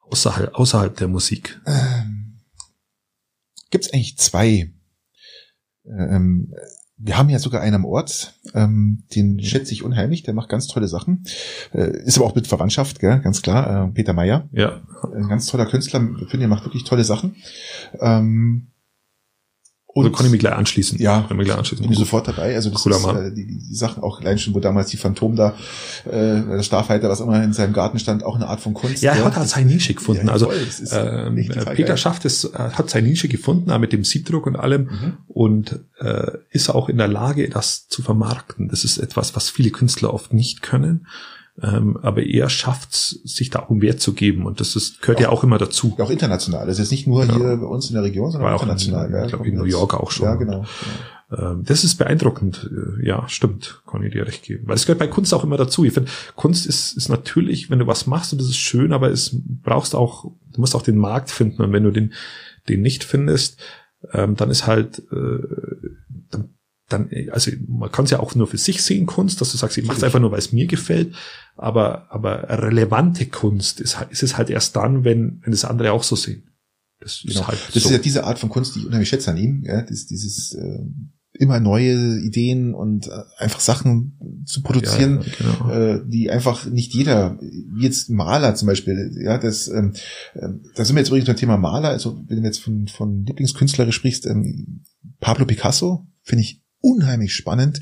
[0.00, 1.60] außerhalb, außerhalb der Musik?
[1.66, 2.40] Ähm,
[3.70, 4.72] Gibt es eigentlich zwei?
[5.86, 6.54] Ähm,
[6.96, 10.68] wir haben ja sogar einen am Ort, ähm, den schätze ich unheimlich, der macht ganz
[10.68, 11.24] tolle Sachen.
[11.72, 13.18] Äh, ist aber auch mit Verwandtschaft, gell?
[13.20, 13.88] ganz klar.
[13.88, 14.80] Äh, Peter Meyer, Ja,
[15.12, 17.34] ein ganz toller Künstler, ich finde, er macht wirklich tolle Sachen.
[18.00, 18.68] Ähm,
[19.94, 20.98] und also kann ich mich gleich anschließen.
[20.98, 21.84] Ja, kann ich mich gleich anschließen.
[21.84, 22.54] bin ich sofort dabei.
[22.56, 23.26] Also das Cooler ist Mann.
[23.26, 25.54] äh, die, die, Sachen auch allein schon, wo damals die Phantom da,
[26.04, 26.10] äh,
[26.42, 29.02] der Starfighter, was immer in seinem Garten stand, auch eine Art von Kunst.
[29.02, 30.26] Ja, er hat halt seine Nische gefunden.
[30.26, 30.56] Ja, also voll,
[30.92, 31.96] ähm, echt total Peter geil.
[31.96, 35.12] schafft es, äh, hat seine Nische gefunden, mit dem Siebdruck und allem Mhm.
[35.28, 38.68] und äh, ist auch in der Lage, das zu vermarkten.
[38.68, 41.06] Das ist etwas, was viele Künstler oft nicht können.
[41.62, 45.00] Ähm, aber er schafft es, sich da auch um Wert zu geben und das ist,
[45.02, 45.94] gehört ja auch immer dazu.
[45.98, 46.66] Auch international.
[46.66, 47.34] Das ist jetzt nicht nur Ja.
[47.36, 49.08] hier bei uns in der Region, sondern War auch auch in- international.
[49.10, 49.24] gell?
[49.26, 50.26] ich glaub, in New York auch schon.
[50.26, 50.64] Ja, genau.
[51.30, 52.68] Ähm, Das ist beeindruckend.
[53.00, 53.82] Äh, Ja, stimmt.
[53.88, 54.66] Kann ich dir recht geben.
[54.66, 55.84] Weil es gehört bei Kunst auch immer dazu.
[55.84, 59.10] Ich finde, Kunst ist, ist natürlich, wenn du was machst und das ist schön, aber
[59.12, 61.62] es brauchst auch, du musst auch den Markt finden.
[61.62, 62.12] Und wenn du den,
[62.68, 63.60] den nicht findest,
[64.12, 65.38] ähm, dann ist halt, äh,
[66.30, 66.50] dann,
[66.88, 69.78] dann, also man kann es ja auch nur für sich sehen, Kunst, dass du sagst,
[69.78, 71.14] ich mache es einfach nur, weil es mir gefällt.
[71.56, 76.02] Aber, aber relevante Kunst ist, ist es halt erst dann, wenn, wenn das andere auch
[76.02, 76.50] so sehen.
[77.00, 77.46] Das ist Genau.
[77.46, 77.88] halt Das so.
[77.88, 79.62] ist ja diese Art von Kunst, die ich unheimlich schätze an ihm.
[79.64, 79.82] Ja?
[79.82, 80.78] Das, dieses äh,
[81.36, 85.70] immer neue Ideen und äh, einfach Sachen zu produzieren, Ja, ja, genau.
[85.72, 89.94] äh, die einfach nicht jeder, wie jetzt Maler zum Beispiel, ja, das, ähm,
[90.36, 93.24] ähm, da sind wir jetzt übrigens beim Thema Maler, also wenn du jetzt von, von
[93.26, 94.84] Lieblingskünstler sprichst, ähm,
[95.20, 97.80] Pablo Picasso, finde ich unheimlich spannend,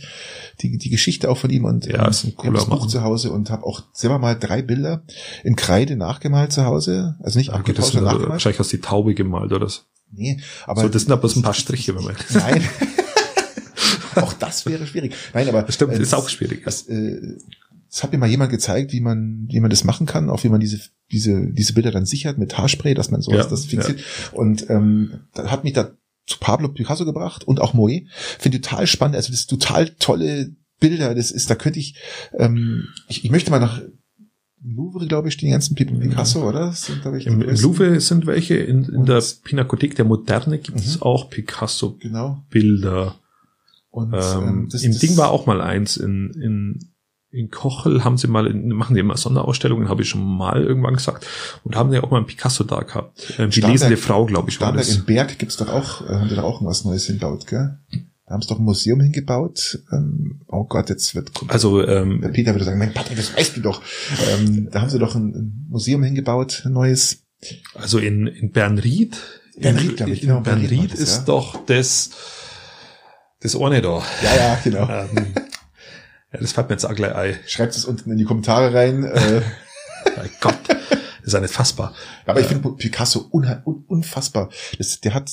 [0.61, 3.03] die, die Geschichte auch von ihm und Ja, ist ein ich cooler das Buch zu
[3.03, 5.03] Hause und habe auch selber mal drei Bilder
[5.42, 8.32] in Kreide nachgemalt zu Hause, also nicht Ja, das abgetauscht, sondern also nachgemalt.
[8.36, 9.80] wahrscheinlich aus die Taube gemalt oder so.
[10.12, 12.16] Nee, aber so, das sind aber so ein paar Striche, wenn man.
[12.30, 12.62] Nein.
[14.16, 15.14] auch das wäre schwierig.
[15.34, 16.64] Nein, aber Das stimmt, äh, ist auch schwierig.
[16.64, 17.36] Das, äh,
[17.90, 20.48] das hat mir mal jemand gezeigt, wie man, wie man das machen kann, auch wie
[20.48, 20.80] man diese,
[21.11, 24.03] diese, diese Bilder dann sichert mit Haarspray, dass man sowas Ja, das fixiert.
[24.32, 25.90] Und ähm, da hat mich da
[26.33, 28.03] zu Pablo Picasso gebracht und auch Moe.
[28.39, 29.16] Finde ich total spannend.
[29.16, 31.14] Also das ist total tolle Bilder.
[31.14, 31.97] Das ist, da könnte ich,
[32.39, 33.80] ähm, ich, ich möchte mal nach
[34.64, 36.72] Louvre, glaube ich, die ganzen Picasso, oder?
[36.72, 37.57] Sind, ich, Im, Im.
[37.61, 41.03] Louvre sind welche, in, in der Pinakothek der Moderne gibt es Mhm.
[41.03, 42.41] auch Picasso-Bilder.
[42.51, 43.14] Genau.
[43.91, 46.91] Und Ähm, das- Im das- Ding war auch mal eins in, in,
[47.33, 51.26] in Kochel haben sie mal, machen die immer Sonderausstellungen, habe ich schon mal irgendwann gesagt,
[51.64, 53.35] und haben ja auch mal einen Picasso da gehabt.
[53.39, 54.97] Ähm, die Starnberg- lesende Frau, glaube ich, war Starnberg das.
[54.97, 57.78] in Berg gibt's doch auch, äh, haben die da auch was Neues hingebaut, gell?
[58.26, 59.80] Da haben sie doch ein Museum hingebaut.
[59.93, 63.57] Ähm, oh Gott, jetzt wird Also der ähm, Peter würde sagen, mein Patrick, das weißt
[63.57, 63.83] du doch.
[64.30, 67.24] Ähm, da haben sie doch ein, Museum hingebaut, ein neues.
[67.74, 69.16] Also in, in Bernried.
[69.59, 71.24] Bernried, in, glaub ich, genau, Bernried Bernried war das, ist ja.
[71.24, 72.11] doch das,
[73.41, 74.03] das eine da.
[74.22, 74.89] Ja, ja, genau.
[74.89, 75.35] Ähm,
[76.33, 77.37] ja, das fällt mir jetzt auch gleich ein.
[77.47, 79.05] Schreibt es unten in die Kommentare rein.
[79.05, 79.43] Äh,
[80.16, 80.78] Mein Gott, das
[81.24, 81.95] ist ja nicht fassbar.
[82.26, 83.47] aber ich finde Picasso un,
[83.87, 84.51] unfassbar.
[84.78, 85.30] Das, der hat,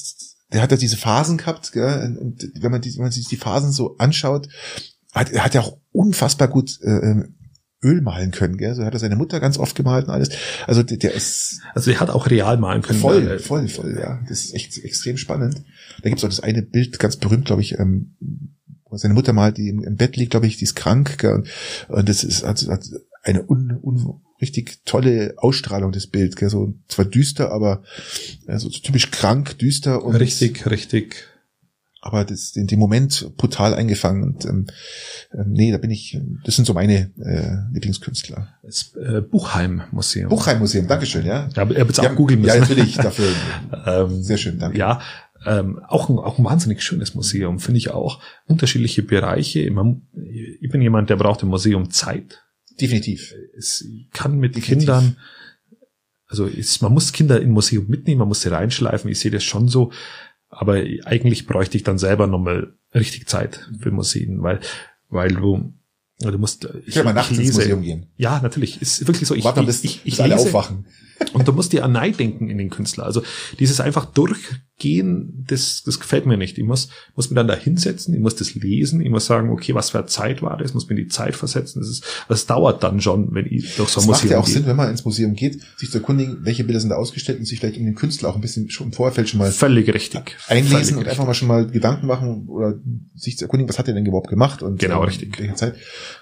[0.53, 2.17] der hat ja diese Phasen gehabt, gell?
[2.19, 4.47] Und wenn man, die, wenn man sich die Phasen so anschaut,
[5.13, 7.35] hat, er hat ja auch unfassbar gut äh, ähm,
[7.81, 8.75] Öl malen können, gell?
[8.75, 10.29] So hat er seine Mutter ganz oft gemalt und alles.
[10.67, 12.99] Also der, der ist Also er hat auch real malen können.
[12.99, 14.19] voll, Äh, voll, voll, ja.
[14.27, 15.63] Das ist echt extrem spannend.
[16.03, 18.15] Da gibt's auch das eine Bild, ganz berühmt, glaube ich, ähm,
[18.97, 21.43] seine Mutter malt, die im, im Bett liegt, glaube ich, die ist krank, gell?
[21.87, 22.85] Und, das ist also, hat
[23.23, 26.49] eine un, un, richtig tolle Ausstrahlung des Bild, gell?
[26.49, 27.83] So zwar düster, aber
[28.47, 31.27] äh, so typisch krank, düster und Richtig, richtig.
[32.01, 34.67] aber das, den, den Moment brutal eingefangen und ähm,
[35.33, 38.47] ähm, nee, da bin ich, das sind so meine äh, Lieblingskünstler.
[38.63, 40.29] Das äh, Buchheim-Museum.
[40.29, 41.49] Buchheim-Museum, Dankeschön, ja.
[41.55, 42.55] Ja, er es Ja, auch googeln müssen.
[42.55, 43.27] Ja, natürlich, dafür.
[43.85, 44.77] Ähm, Sehr schön, danke.
[44.77, 45.01] Ja,
[45.45, 48.21] ähm, auch, ein, auch ein wahnsinnig schönes Museum, finde ich auch.
[48.45, 49.59] Unterschiedliche Bereiche.
[49.59, 52.43] Ich bin jemand, der braucht im Museum Zeit.
[52.79, 53.33] Definitiv.
[53.57, 54.87] Es kann mit Definitiv.
[54.87, 55.17] Kindern,
[56.27, 59.09] also ist, man muss Kinder im Museum mitnehmen, man muss sie reinschleifen.
[59.09, 59.91] Ich sehe das schon so.
[60.49, 60.75] Aber
[61.05, 64.59] eigentlich bräuchte ich dann selber nochmal richtig Zeit für Museen, weil,
[65.09, 65.73] weil du,
[66.19, 68.07] du musst, Ich will mal nachts ins Museum gehen.
[68.17, 68.81] Ja, natürlich.
[68.81, 69.35] Ist wirklich so.
[69.35, 70.85] Ich, Warte, ich, bis, ich, bis ich alle lese, aufwachen.
[71.33, 73.05] Und du musst dir an Neid denken in den Künstler.
[73.05, 73.21] Also
[73.59, 76.57] dieses einfach durchgehen, das, das gefällt mir nicht.
[76.57, 79.75] Ich muss, muss mir dann da hinsetzen, ich muss das lesen, ich muss sagen, okay,
[79.75, 81.79] was für eine Zeit war das, muss mir in die Zeit versetzen.
[81.81, 84.39] Das ist, das dauert dann schon, wenn ich durch so ein Es macht Museum ja
[84.39, 84.53] auch gehe.
[84.53, 87.45] Sinn, wenn man ins Museum geht, sich zu erkundigen, welche Bilder sind da ausgestellt und
[87.45, 90.37] sich vielleicht um den Künstler auch ein bisschen schon im Vorfeld schon mal Völlig richtig.
[90.47, 91.11] einlesen Völlig und richtig.
[91.11, 92.75] einfach mal schon mal Gedanken machen oder
[93.15, 95.33] sich zu erkundigen, was hat er denn überhaupt gemacht und Genau, ähm, richtig.
[95.33, 95.75] in welcher Zeit.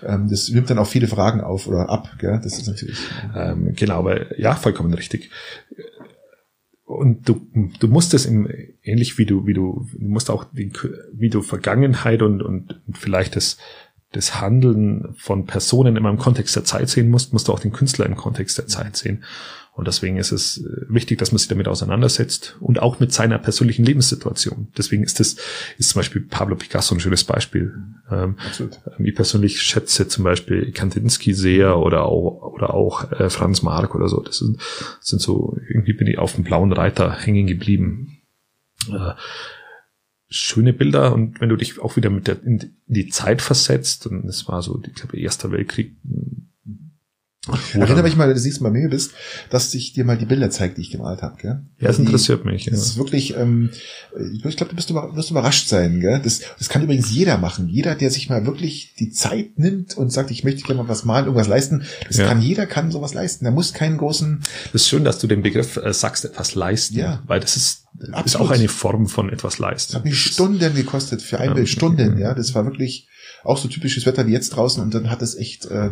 [0.05, 2.39] Ähm, das nimmt dann auch viele Fragen auf oder ab, gell?
[2.43, 2.97] Das ist natürlich.
[3.35, 5.29] Ähm, genau, aber ja, vollkommen richtig.
[6.83, 7.47] Und du,
[7.79, 8.47] du musst es im,
[8.81, 10.71] ähnlich wie du, wie du, du musst auch die,
[11.13, 13.57] wie du Vergangenheit und, und vielleicht das,
[14.13, 17.73] das Handeln von Personen immer im Kontext der Zeit sehen musst, musst du auch den
[17.73, 19.23] Künstler im Kontext der Zeit sehen.
[19.77, 23.37] Und deswegen ist es äh, wichtig, dass man sich damit auseinandersetzt und auch mit seiner
[23.37, 24.69] persönlichen Lebenssituation.
[24.75, 25.35] Deswegen ist das,
[25.77, 27.75] ist zum Beispiel Pablo Picasso ein schönes Beispiel.
[28.09, 28.79] Ähm, Absolut.
[28.97, 33.93] ähm, Ich persönlich schätze zum Beispiel Kandinsky sehr oder auch, oder auch äh, Franz Marc
[33.93, 34.19] oder so.
[34.19, 34.59] Das sind,
[34.99, 38.17] sind so, irgendwie bin ich auf dem blauen Reiter hängen geblieben.
[38.91, 39.13] Äh,
[40.27, 44.25] schöne Bilder und wenn du dich auch wieder mit der, in die Zeit versetzt, und
[44.25, 45.95] es war so, ich glaube, Erster Weltkrieg.
[47.73, 49.11] Erinnere mich mal, wenn du siehst, bei mir bist,
[49.49, 51.61] dass ich dir mal die Bilder zeige, die ich gemalt habe, gell?
[51.79, 52.65] Ja, das Die- interessiert mich.
[52.65, 52.71] Ja.
[52.71, 53.69] Das ist wirklich, ähm,
[54.33, 55.99] ich glaube, du bist wirst überrascht sein.
[55.99, 56.19] Gell?
[56.23, 57.67] Das, das kann übrigens jeder machen.
[57.69, 61.05] Jeder, der sich mal wirklich die Zeit nimmt und sagt, ich möchte gerne mal was
[61.05, 62.27] malen, irgendwas leisten, das Ja.
[62.27, 63.45] kann jeder, kann sowas leisten.
[63.45, 64.41] Der muss keinen großen,
[64.73, 67.21] Das ist schön, dass du den Begriff äh, sagst, etwas leisten, Ja.
[67.27, 68.47] weil das ist, ist Absolut.
[68.47, 69.93] auch eine Form von etwas das leisten.
[69.95, 71.53] hat mich Stunden gekostet für ein.
[71.53, 72.33] Bild, Stunden, ja.
[72.33, 73.07] Das war wirklich
[73.43, 75.91] auch so typisches Wetter wie jetzt draußen und dann hat es echt äh,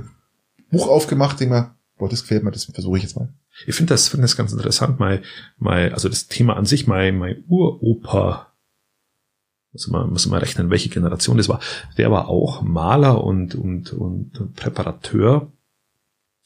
[0.69, 3.33] Buch aufgemacht, denk mal, boah, das gefällt mir, das versuche ich jetzt mal.
[3.65, 4.99] Ich finde das, finde das ganz interessant.
[4.99, 5.23] Mein,
[5.57, 8.53] mein, also das Thema an sich, mein, mein Uropa,
[9.71, 11.59] muss man, muss man rechnen, welche Generation das war.
[11.97, 15.51] Der war auch Maler und, und, und Präparateur.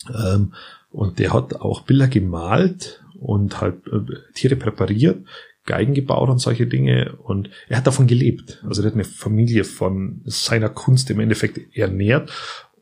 [0.08, 0.54] Ähm,
[0.92, 5.26] und der hat auch Bilder gemalt und halt äh, Tiere präpariert,
[5.66, 8.64] Geigen gebaut und solche Dinge und er hat davon gelebt.
[8.68, 12.32] Also er hat eine Familie von seiner Kunst im Endeffekt ernährt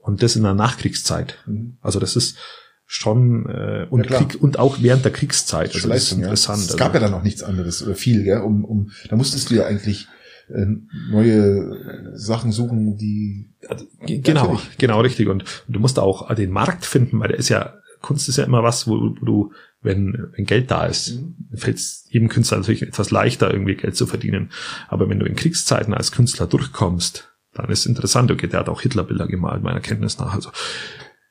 [0.08, 1.38] und das in der Nachkriegszeit.
[1.46, 1.78] Mhm.
[1.82, 2.38] Also das ist
[2.86, 5.76] schon äh, und ja, Krieg und auch während der Kriegszeit.
[5.76, 6.60] Also das ist interessant.
[6.60, 6.70] Ja.
[6.70, 8.40] Es gab also, ja dann noch nichts anderes oder viel, gell?
[8.40, 10.08] Um, um da musstest du ja eigentlich
[10.48, 10.66] äh,
[11.12, 14.78] neue Sachen suchen, die also, genau, natürlich.
[14.78, 18.30] genau richtig und, und du musst auch den Markt finden, weil der ist ja Kunst
[18.30, 19.52] ist ja immer was, wo, wo du
[19.82, 21.36] wenn, wenn Geld da ist, mhm.
[21.56, 24.52] fällt es jedem Künstler natürlich etwas leichter, irgendwie Geld zu verdienen.
[24.88, 28.32] Aber wenn du in Kriegszeiten als Künstler durchkommst, dann ist es interessant.
[28.32, 30.34] Okay, der hat auch Hitlerbilder gemalt, meiner Kenntnis nach.
[30.34, 30.52] Also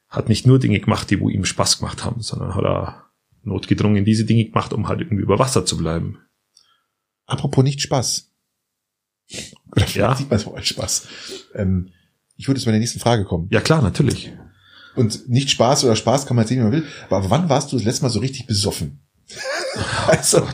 [0.08, 3.06] hat nicht nur Dinge gemacht, die wo ihm Spaß gemacht haben, sondern hat er
[3.42, 6.18] notgedrungen diese Dinge gemacht, um halt irgendwie über Wasser zu bleiben.
[7.26, 8.30] Apropos nicht Spaß.
[9.72, 10.14] Oder ja.
[10.14, 11.08] sieht man es als Spaß.
[11.54, 11.90] Ähm,
[12.36, 13.48] ich würde jetzt bei der nächsten Frage kommen.
[13.50, 14.32] Ja klar, natürlich.
[14.94, 16.86] Und nicht Spaß oder Spaß kann man sehen, wie man will.
[17.10, 19.00] Aber wann warst du das letzte Mal so richtig besoffen?
[20.06, 20.46] also,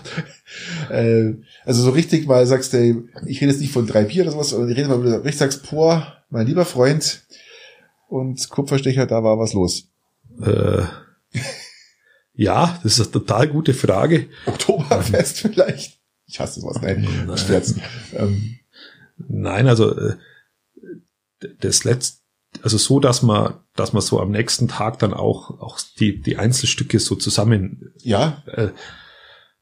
[0.91, 1.35] äh,
[1.65, 4.51] also so richtig mal sagst du, ich rede jetzt nicht von drei Bier oder sowas,
[4.51, 7.23] sondern ich rede mal, richtig sagst, boah, mein lieber Freund
[8.09, 9.89] und Kupferstecher, da war was los.
[10.43, 10.83] Äh,
[12.35, 14.29] ja, das ist eine total gute Frage.
[14.47, 15.99] Oktoberfest ähm, vielleicht.
[16.27, 17.83] Ich hasse sowas, nein, nein.
[18.15, 18.59] Ähm,
[19.29, 20.17] nein, also äh,
[21.61, 22.23] das letzte
[22.61, 26.37] also so, dass man, dass man so am nächsten Tag dann auch, auch die, die
[26.37, 28.69] Einzelstücke so zusammen, ja, äh,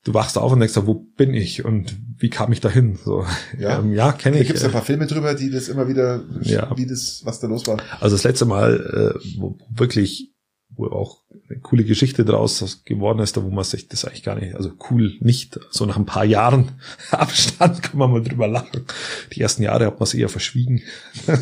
[0.05, 2.97] du wachst auf und denkst, wo bin ich und wie kam ich dahin?
[2.97, 3.25] So,
[3.59, 4.43] ja, ähm, ja kenne ich.
[4.43, 6.77] Da gibt es ein paar Filme drüber, die das immer wieder, ja.
[6.77, 7.79] wie das, was da los war.
[8.01, 10.33] Also das letzte Mal, äh, wo wirklich,
[10.71, 14.39] wo auch eine coole Geschichte draus geworden ist, da wo man sich das eigentlich gar
[14.39, 16.73] nicht, also cool nicht, so nach ein paar Jahren
[17.11, 18.87] Abstand kann man mal drüber lachen.
[19.33, 20.83] Die ersten Jahre hat man es eher verschwiegen.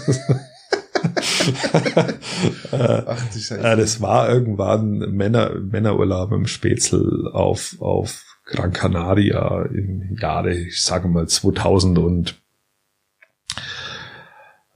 [2.73, 10.55] Ach, äh, das war irgendwann Männer, Männerurlaub im Spätzl auf, auf Gran Canaria im Jahre,
[10.55, 12.41] ich sage mal 2000 und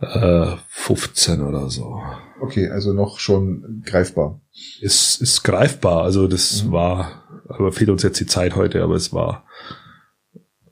[0.00, 2.02] äh, 15 oder so.
[2.40, 4.40] Okay, also noch schon greifbar.
[4.80, 6.72] Ist, ist greifbar, also das mhm.
[6.72, 9.44] war, aber fehlt uns jetzt die Zeit heute, aber es war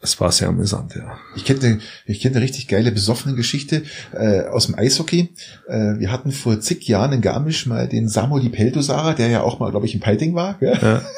[0.03, 1.19] es war sehr amüsant, ja.
[1.37, 3.83] Ich kenne ich kenne eine richtig geile besoffene Geschichte
[4.13, 5.35] äh, aus dem Eishockey.
[5.69, 9.61] Äh, wir hatten vor zig Jahren in Garmisch mal den Samuel Peldosara, der ja auch
[9.61, 10.57] mal, glaube ich, im Peiting war.
[10.63, 11.03] Ja?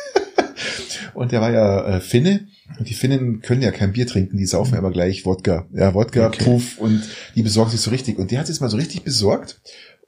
[1.14, 2.48] und der war ja äh, Finne.
[2.78, 5.66] Und die Finnen können ja kein Bier trinken, die saufen aber gleich Wodka.
[5.72, 6.44] Ja, Wodka, okay.
[6.44, 7.02] Puff und
[7.34, 8.18] die besorgen sich so richtig.
[8.18, 9.60] Und der hat es mal so richtig besorgt.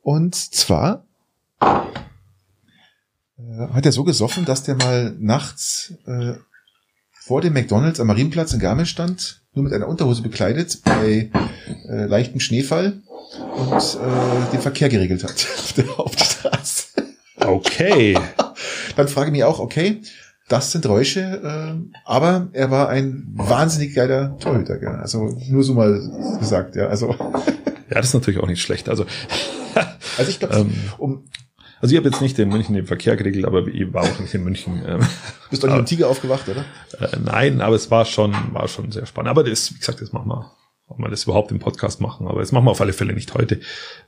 [0.02, 1.04] Und zwar
[1.60, 1.74] äh,
[3.72, 6.34] hat er so gesoffen, dass der mal nachts äh,
[7.24, 11.30] vor dem McDonalds am Marienplatz in Garmisch stand, nur mit einer Unterhose bekleidet, bei
[11.88, 13.02] äh, leichtem Schneefall
[13.56, 16.84] und äh, den Verkehr geregelt hat auf der Hauptstraße.
[17.36, 18.18] Okay.
[18.96, 20.02] Dann frage ich mich auch, okay,
[20.48, 24.96] das sind Räusche, äh, aber er war ein wahnsinnig geiler Torhüter, gell?
[24.96, 26.00] also nur so mal
[26.38, 27.14] gesagt, ja, also.
[27.90, 28.88] Ja, das ist natürlich auch nicht schlecht.
[28.88, 29.04] Also,
[30.16, 31.24] also ich glaube, ähm, um
[31.84, 34.32] also ich habe jetzt nicht in München den Verkehr geregelt, aber ich war auch nicht
[34.32, 34.82] in München.
[34.86, 35.00] Ähm,
[35.50, 36.64] Bist du nicht im Tiger aufgewacht, oder?
[36.98, 39.28] Äh, nein, aber es war schon, war schon sehr spannend.
[39.28, 40.50] Aber das, wie gesagt, das machen wir,
[40.86, 42.26] ob wir das überhaupt im Podcast machen.
[42.26, 43.60] Aber das machen wir auf alle Fälle nicht heute,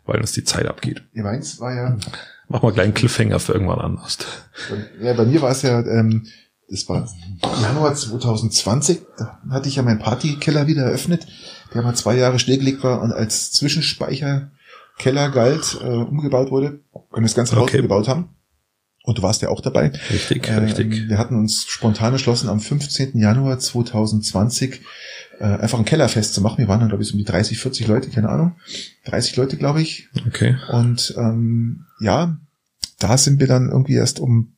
[0.06, 1.02] weil uns die Zeit abgeht.
[1.12, 1.98] Ja, meins war ja.
[2.48, 4.18] Mach mal gleich einen Cliffhanger für irgendwann anders.
[5.02, 6.26] Ja, bei mir war es ja, ähm,
[6.68, 7.08] das war
[7.62, 11.26] Januar 2020, da hatte ich ja meinen Partykeller wieder eröffnet,
[11.74, 14.50] der mal zwei Jahre stillgelegt war und als Zwischenspeicher
[14.98, 17.76] Keller galt, äh, umgebaut wurde und das ganze Haus okay.
[17.76, 18.35] umgebaut haben.
[19.06, 19.92] Und du warst ja auch dabei.
[20.10, 21.08] Richtig, äh, richtig.
[21.08, 23.16] Wir hatten uns spontan entschlossen, am 15.
[23.16, 24.80] Januar 2020
[25.38, 26.58] äh, einfach ein Kellerfest zu machen.
[26.58, 28.56] Wir waren dann, glaube ich, so um die 30, 40 Leute, keine Ahnung.
[29.04, 30.08] 30 Leute, glaube ich.
[30.26, 30.56] Okay.
[30.72, 32.36] Und ähm, ja,
[32.98, 34.56] da sind wir dann irgendwie erst um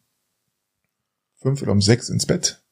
[1.42, 2.62] fünf oder um sechs ins Bett.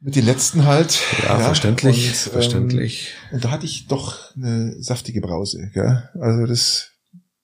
[0.00, 1.00] Mit den letzten halt.
[1.22, 3.12] Ja, ja verständlich, und, ähm, verständlich.
[3.30, 5.70] Und da hatte ich doch eine saftige Brause.
[5.74, 6.08] Gell?
[6.18, 6.92] Also das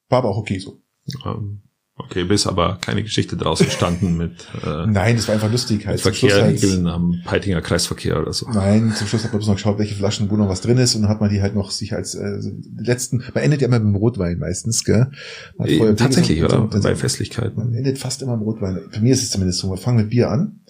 [0.08, 0.80] war aber auch okay so.
[1.26, 1.63] Um,
[1.96, 6.00] okay, bis aber keine Geschichte draus entstanden mit äh, Nein, das war einfach lustig halt.
[6.00, 8.48] Verkehrregeln halt, am Peitinger Kreisverkehr oder so.
[8.48, 10.94] Nein, zum Schluss hat man bloß noch geschaut, welche Flaschen, wo noch was drin ist
[10.94, 12.38] und dann hat man die halt noch sich als äh,
[12.76, 15.10] letzten, man endet ja immer mit dem Rotwein meistens, gell?
[15.58, 16.68] Äh, tatsächlich, oder?
[16.70, 17.56] So, bei Festlichkeiten.
[17.56, 18.80] Man endet fast immer im Rotwein.
[18.92, 20.60] Bei mir ist es zumindest so, wir fangen mit Bier an,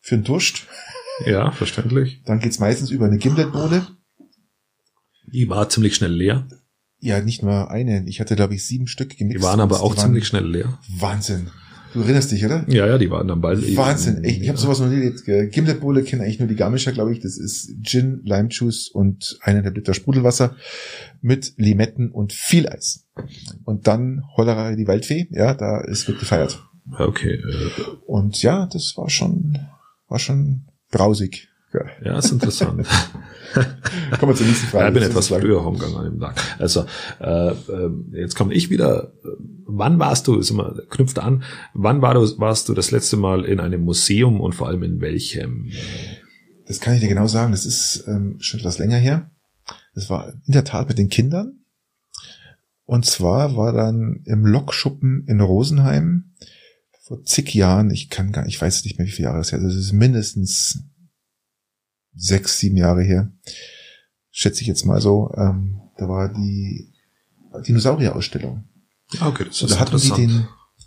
[0.00, 0.66] für den Durst.
[1.26, 2.22] Ja, verständlich.
[2.24, 3.86] Dann geht's meistens über eine Gimletbohle.
[5.32, 6.48] Die war ziemlich schnell leer.
[7.00, 8.04] Ja, nicht nur eine.
[8.06, 9.42] Ich hatte, glaube ich, sieben Stück gemixt.
[9.42, 10.78] Die waren aber auch ziemlich schnell leer.
[10.98, 11.50] Wahnsinn.
[11.92, 12.64] Du erinnerst dich, oder?
[12.68, 13.76] Ja, ja, die waren dann bald.
[13.76, 14.22] Wahnsinn.
[14.22, 15.24] Ich, ich habe sowas noch nie erlebt.
[15.24, 17.20] Gimletbowle kennen eigentlich nur die Garmischer, glaube ich.
[17.20, 20.56] Das ist Gin, Limejuice und eineinhalb Liter Sprudelwasser
[21.20, 23.08] mit Limetten und viel Eis.
[23.64, 25.26] Und dann Hollerei die Waldfee.
[25.30, 26.62] Ja, da ist wird gefeiert.
[26.96, 27.42] Okay.
[28.06, 29.58] Und ja, das war schon,
[30.08, 31.48] war schon brausig.
[31.72, 32.86] Ja, ja ist interessant.
[34.18, 34.84] Kommen wir zur nächsten Frage.
[34.84, 36.40] Ja, ich bin etwas früher rumgegangen an dem Tag.
[36.58, 36.84] Also,
[37.20, 39.12] äh, äh, jetzt komme ich wieder.
[39.66, 41.44] Wann warst du, ist immer, knüpft an,
[41.74, 45.00] wann war du, warst du das letzte Mal in einem Museum und vor allem in
[45.00, 45.70] welchem?
[46.66, 47.52] Das kann ich dir genau sagen.
[47.52, 49.30] Das ist ähm, schon etwas länger her.
[49.94, 51.60] Das war in der Tat mit den Kindern.
[52.84, 56.32] Und zwar war dann im Lokschuppen in Rosenheim
[57.02, 59.58] vor zig Jahren, ich kann gar, ich weiß nicht mehr, wie viele Jahre das her
[59.58, 60.89] ist, das ist mindestens
[62.14, 63.32] sechs, sieben Jahre her,
[64.30, 66.92] schätze ich jetzt mal so, ähm, da war die
[67.66, 68.64] Dinosaurier-Ausstellung.
[69.18, 70.46] Ah, okay, das ist da hatten die den,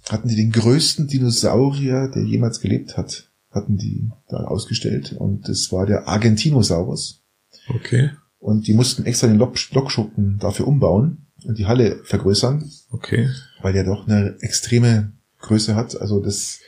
[0.09, 5.71] hatten die den größten Dinosaurier, der jemals gelebt hat, hatten die da ausgestellt und das
[5.71, 7.23] war der Argentinosaurus.
[7.67, 8.11] Okay.
[8.39, 12.69] Und die mussten extra den Lok Lokschuppen dafür umbauen und die Halle vergrößern.
[12.89, 13.29] Okay.
[13.61, 15.13] Weil der doch eine extreme
[15.43, 15.99] Größe hat.
[15.99, 16.59] Also das,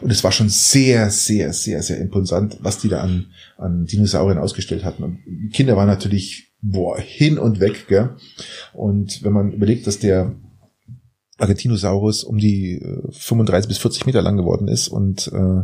[0.00, 3.26] und es war schon sehr, sehr, sehr, sehr imposant, was die da an,
[3.56, 5.04] an Dinosauriern ausgestellt hatten.
[5.04, 8.16] Und Kinder waren natürlich, boah, hin und weg, gell.
[8.72, 10.34] Und wenn man überlegt, dass der
[11.38, 12.80] Argentinosaurus um die
[13.10, 15.62] 35 äh, bis 40 Meter lang geworden ist und äh,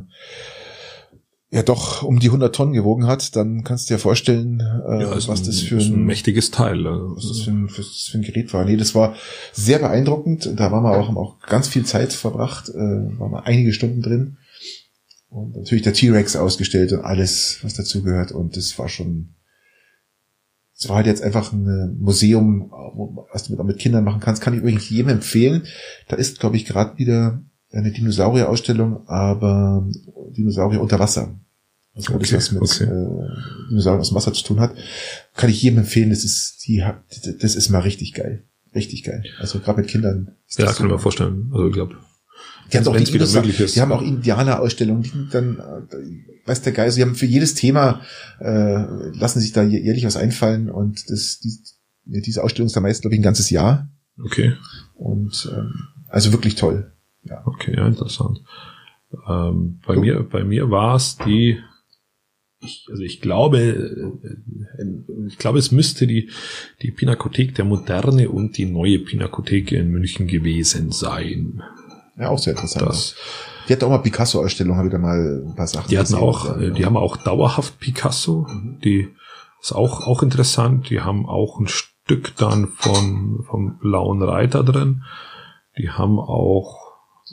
[1.51, 5.11] ja doch um die 100 Tonnen gewogen hat, dann kannst du dir vorstellen, äh, ja,
[5.11, 8.23] was ein, das für ein, ein, mächtiges Teil, was das für ein, für, für ein
[8.23, 8.65] Gerät war.
[8.65, 9.15] Nee, das war
[9.53, 10.53] sehr beeindruckend.
[10.57, 14.03] Da waren wir auch, haben auch ganz viel Zeit verbracht, äh, waren wir einige Stunden
[14.03, 14.37] drin.
[15.31, 18.33] Und natürlich der T-Rex ausgestellt und alles, was dazugehört.
[18.33, 19.35] Und das war schon,
[20.77, 22.71] es war halt jetzt einfach ein Museum,
[23.33, 25.65] was du mit, mit Kindern machen kannst, kann ich übrigens jedem empfehlen.
[26.09, 27.43] Da ist, glaube ich, gerade wieder
[27.73, 29.87] eine Dinosaurier-Ausstellung, aber
[30.31, 31.39] Dinosaurier unter Wasser.
[31.95, 32.85] Also alles, okay, was mit okay.
[32.85, 34.75] äh, Dinosauriern aus dem Wasser zu tun hat,
[35.35, 36.11] kann ich jedem empfehlen.
[36.11, 36.85] Das ist die,
[37.41, 38.45] das ist mal richtig geil,
[38.75, 39.25] richtig geil.
[39.41, 40.37] Also gerade mit Kindern.
[40.57, 41.51] ja, kann ich mir vorstellen.
[41.53, 41.97] Also ich glaube.
[42.73, 46.97] Die haben auch die, Dinosaurier, die haben auch Indianer-Ausstellungen, die dann, äh, weiß der Geist,
[46.97, 48.03] sie haben für jedes Thema
[48.41, 48.85] äh,
[49.19, 51.59] lassen sich da jährlich was einfallen und das, die,
[52.05, 53.91] diese Ausstellung ist da meist, glaube ich, ein ganzes Jahr.
[54.23, 54.55] Okay.
[54.95, 56.93] Und ähm, also wirklich toll.
[57.29, 57.43] Ja.
[57.47, 58.43] Okay, ja, interessant.
[59.29, 60.01] Ähm, bei so.
[60.01, 61.59] mir, bei mir war es die,
[62.61, 66.31] ich, also ich glaube, äh, ich glaube, es müsste die,
[66.83, 71.63] die Pinakothek der Moderne und die neue Pinakothek in München gewesen sein.
[72.19, 72.89] Ja, auch sehr interessant.
[72.89, 73.15] Das,
[73.69, 76.59] die hatten auch mal Picasso-Ausstellung, habe ich da mal ein paar Sachen Die hatten auch,
[76.59, 78.81] äh, die haben auch dauerhaft Picasso, mhm.
[78.83, 79.09] die
[79.61, 80.91] ist auch, auch interessant.
[80.91, 85.05] Die haben auch ein Stück dann von, vom Blauen Reiter drin.
[85.79, 86.88] Die haben auch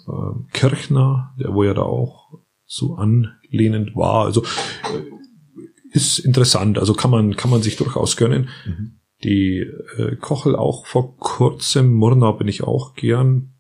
[0.08, 4.26] äh, Kirchner, der wo ja da auch so anlehnend war.
[4.26, 8.50] Also äh, ist interessant, also kann man, kann man sich durchaus gönnen.
[8.66, 8.96] Mhm.
[9.24, 9.60] Die
[9.98, 13.54] äh, Kochel auch vor kurzem, Murnau bin ich auch gern.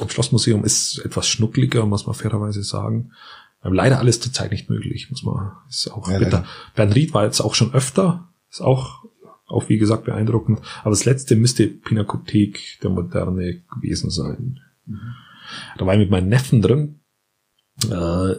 [0.00, 3.12] Im Schlossmuseum ist etwas schnuckliger, muss man fairerweise sagen.
[3.62, 6.44] Leider alles zurzeit nicht möglich, muss man, ist auch ja, bitter.
[6.74, 9.04] Bernried war jetzt auch schon öfter, ist auch,
[9.46, 10.60] auch wie gesagt beeindruckend.
[10.82, 14.60] Aber das letzte müsste Pinakothek der Moderne gewesen sein.
[14.84, 15.14] Mhm.
[15.78, 17.00] Da war ich mit meinen Neffen drin.
[17.90, 18.34] Äh,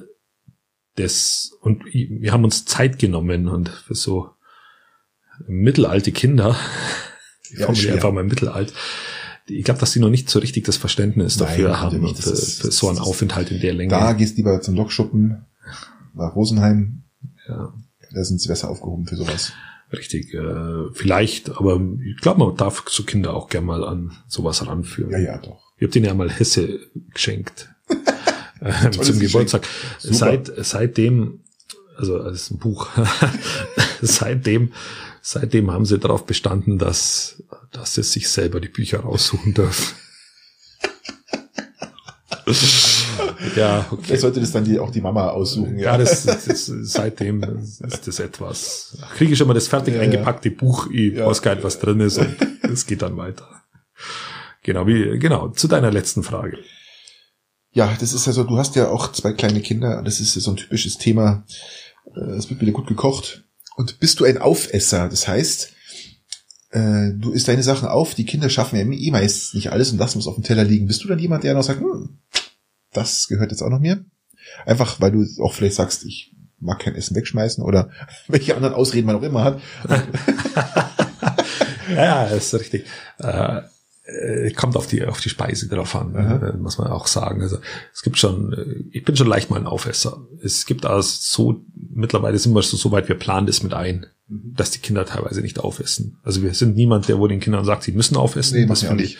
[0.95, 4.29] das, und wir haben uns Zeit genommen und für so
[5.47, 6.55] mittelalte Kinder,
[7.49, 8.73] ich ja, formuliere einfach mal mittelalt,
[9.47, 12.17] ich glaube, dass sie noch nicht so richtig das Verständnis Nein, dafür haben, nicht.
[12.17, 13.91] für, ist, für so einen Aufenthalt in der Länge.
[13.91, 15.45] Da gehst lieber zum Lokschuppen
[16.13, 17.03] nach Rosenheim.
[17.47, 17.73] Ja.
[18.13, 19.51] Da sind sie besser aufgehoben für sowas.
[19.91, 24.65] Richtig, äh, vielleicht, aber ich glaube, man darf so Kinder auch gerne mal an sowas
[24.65, 25.11] ranführen.
[25.11, 25.64] Ja, ja, doch.
[25.77, 26.79] Ich habe denen ja mal Hesse
[27.13, 27.69] geschenkt
[28.61, 29.67] äh, zum Geburtstag.
[29.99, 31.41] Seit, seitdem,
[31.97, 32.89] also das ist ein Buch,
[34.01, 34.71] seitdem,
[35.21, 39.95] seitdem haben sie darauf bestanden, dass, dass sie sich selber die Bücher raussuchen dürfen.
[43.55, 44.03] ja, okay.
[44.03, 45.79] Vielleicht sollte das dann die, auch die Mama aussuchen.
[45.79, 48.97] Ja, das, das, das seitdem ist das etwas.
[49.17, 50.55] Kriege ich schon mal das fertig ja, eingepackte ja.
[50.55, 51.25] Buch, ich ja.
[51.25, 53.47] weiß gar nicht, was drin ist und es geht dann weiter.
[54.65, 56.57] Genau, wie, genau, zu deiner letzten Frage.
[57.71, 60.41] Ja, das ist ja so, du hast ja auch zwei kleine Kinder, das ist ja
[60.41, 61.45] so ein typisches Thema.
[62.15, 63.43] Äh, es wird wieder gut gekocht.
[63.75, 65.07] Und bist du ein Aufesser?
[65.07, 65.71] Das heißt,
[66.71, 69.99] äh, du isst deine Sachen auf, die Kinder schaffen ja eh meist nicht alles und
[69.99, 70.87] das muss auf dem Teller liegen.
[70.87, 72.17] Bist du dann jemand, der noch sagt, hm,
[72.91, 74.03] das gehört jetzt auch noch mir?
[74.65, 77.91] Einfach, weil du auch vielleicht sagst, ich mag kein Essen wegschmeißen oder
[78.27, 79.61] welche anderen Ausreden man auch immer hat.
[81.95, 82.85] ja, ist richtig.
[84.05, 87.41] Äh, kommt auf die auf die Speise drauf an, äh, muss man auch sagen.
[87.41, 87.57] Also
[87.93, 90.21] es gibt schon, äh, ich bin schon leicht mal ein Aufesser.
[90.43, 94.05] Es gibt also so mittlerweile sind wir so, so weit, wir planen das mit ein,
[94.27, 94.53] mhm.
[94.55, 96.19] dass die Kinder teilweise nicht aufessen.
[96.23, 98.59] Also wir sind niemand, der wo den Kindern sagt, sie müssen aufessen.
[98.59, 99.17] Nee, das finde ich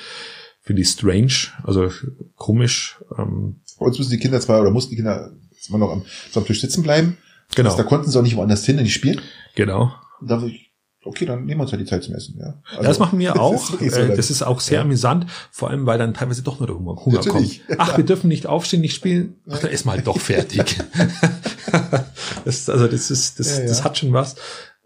[0.61, 1.91] finde ich strange, also
[2.36, 2.99] komisch.
[3.17, 3.57] Ähm.
[3.79, 5.31] Bei uns müssen die Kinder zwar oder mussten die Kinder
[5.67, 7.17] immer noch am, so am Tisch sitzen bleiben,
[7.53, 7.69] Genau.
[7.69, 9.21] Also da konnten sie auch nicht woanders hin, nicht spielen.
[9.55, 9.93] Genau.
[10.19, 10.64] Und da ich,
[11.06, 12.38] okay, dann nehmen wir uns halt die Zeit zum Essen.
[12.39, 12.56] Ja.
[12.72, 13.53] Also, das machen wir das auch.
[13.53, 14.82] ist wirklich so äh, das ist auch sehr Ja.
[14.84, 17.62] amüsant, vor allem weil dann teilweise doch nur der Hunger, Hunger kommt.
[17.78, 19.36] Ach, wir dürfen nicht aufstehen, nicht spielen.
[19.49, 20.78] Ach, dann ist mal halt doch fertig.
[22.45, 23.68] das, also das ist, das, Ja, ja.
[23.70, 24.36] das hat schon was.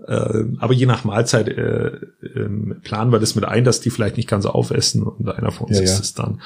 [0.07, 1.91] Ähm, aber je nach Mahlzeit äh,
[2.36, 5.67] ähm, planen wir das mit ein, dass die vielleicht nicht ganz aufessen und einer von
[5.67, 5.99] uns Ja, ist ja.
[5.99, 6.41] es dann.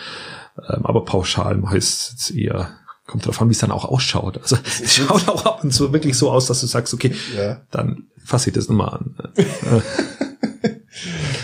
[0.58, 2.70] Ähm, aber pauschal ich es eher,
[3.14, 4.40] kommt drauf an, wie es dann auch ausschaut.
[4.42, 7.62] Also es schaut auch ab und zu wirklich so aus, dass du sagst, okay, Ja.
[7.72, 9.16] dann fasse ich das nochmal an.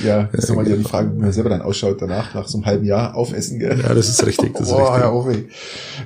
[0.06, 2.66] Ja, das ist nochmal die Frage, wie man selber dann ausschaut danach, nach so einem
[2.68, 3.78] halben Jahr aufessen, gell?
[3.82, 4.54] Ja, das ist richtig.
[4.54, 5.48] Das ist Boah, richtig.
[5.48, 5.48] ja,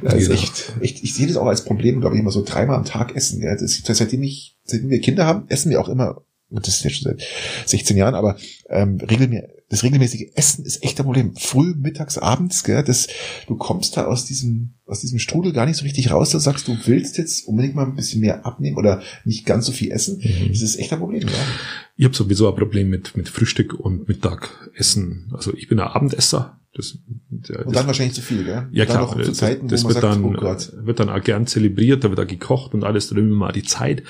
[0.01, 0.05] weh.
[0.07, 0.39] Ja, das ist Genau.
[0.41, 3.15] echt, echt, ich sehe das auch als Problem, glaube ich, immer so dreimal am Tag
[3.15, 3.55] essen, gell?
[3.59, 6.83] Das, das, seitdem ich, seitdem wir Kinder haben, essen wir auch immer, und das ist
[6.85, 7.23] jetzt schon seit
[7.67, 8.37] 16 Jahren, aber
[8.69, 9.43] ähm, regelmä
[9.73, 11.35] das regelmäßige Essen ist echt ein Problem.
[11.35, 12.83] Früh, mittags, abends, gell?
[12.83, 13.07] Das,
[13.47, 16.67] du kommst da aus diesem, aus diesem Strudel gar nicht so richtig raus, da sagst
[16.67, 20.17] du, willst jetzt unbedingt mal ein bisschen mehr abnehmen oder nicht ganz so viel essen.
[20.17, 20.49] Mhm.
[20.49, 21.33] Das ist echt ein Problem, ja.
[21.95, 25.31] Ich habe sowieso ein Problem mit, mit Frühstück und Mittagessen.
[25.33, 26.59] Also ich bin ein Abendesser.
[26.75, 26.99] Das,
[27.49, 28.67] ja, Und das, dann wahrscheinlich zu viel, gell?
[28.71, 30.71] ja dann klar, noch zu das, Zeiten, das wird, sagt, dann, oh Gott.
[30.75, 33.51] wird dann auch gern zelebriert, da wird auch gekocht und alles, da nehmen wir mal
[33.51, 34.03] die Zeit.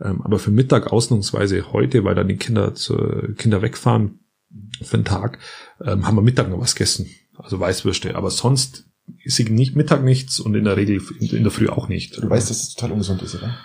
[0.00, 2.96] Ähm, Aber für Mittag ausnahmsweise heute, weil dann die Kinder zu,
[3.36, 4.20] Kinder wegfahren
[4.82, 5.38] für den Tag,
[5.84, 7.08] ähm, haben wir Mittag noch was gegessen.
[7.36, 8.14] Also Weißwürste.
[8.16, 8.84] Aber sonst
[9.24, 12.16] ist ich nicht Mittag nichts und in der Regel in, der Früh auch nicht.
[12.16, 13.56] Du weißt, dass es total ungesund ist, oder?